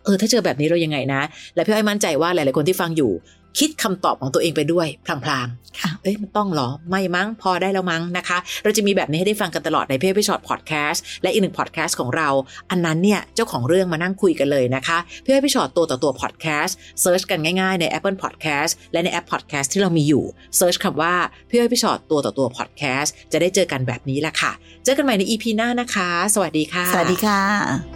[0.05, 1.23] เออถ้าเจอแบบนี้เรายังไงนะ
[1.55, 3.13] และพี่อ้อยมั่นใจว่าหลาย ๆ คนที่ฟังอยู่
[3.59, 12.29] คิดคำตอบของตัวเองไปด้วยพลางๆค่ะเอ้ยมันต้องเหรอ ไม่มั้งพอได้แล้วมั้งนะคะ เราจะมีแบบนี้ให้ได้ฟังกันตลอดในพี่อ้อยพี่ฉอดพอดแคสต์และอีกหนึ่งพอดแคสต์ของเรา
[12.71, 20.25] อันนั้นเนี่ยเจ้าของเรื่องมานั่งคุยกันเลยนะคะพี่อ้อยพี่ฉอดตัวต่อตัวพอดแคสต์ search กันง่ายๆใน Apple Podcast และในแอปพอดแคสต์ที่เรามีอยู่
[20.57, 24.53] search คำว่าพี่อ้อยพี่ฉอดตัวต่อตัวพอดแคสต์จะได้เจอกันแบบนี้แหละค่ะ
[24.85, 27.96] เจอกันใหม่ใน EP หน้านะคะ สวัสดีค่ะ สวัสดีค่ะ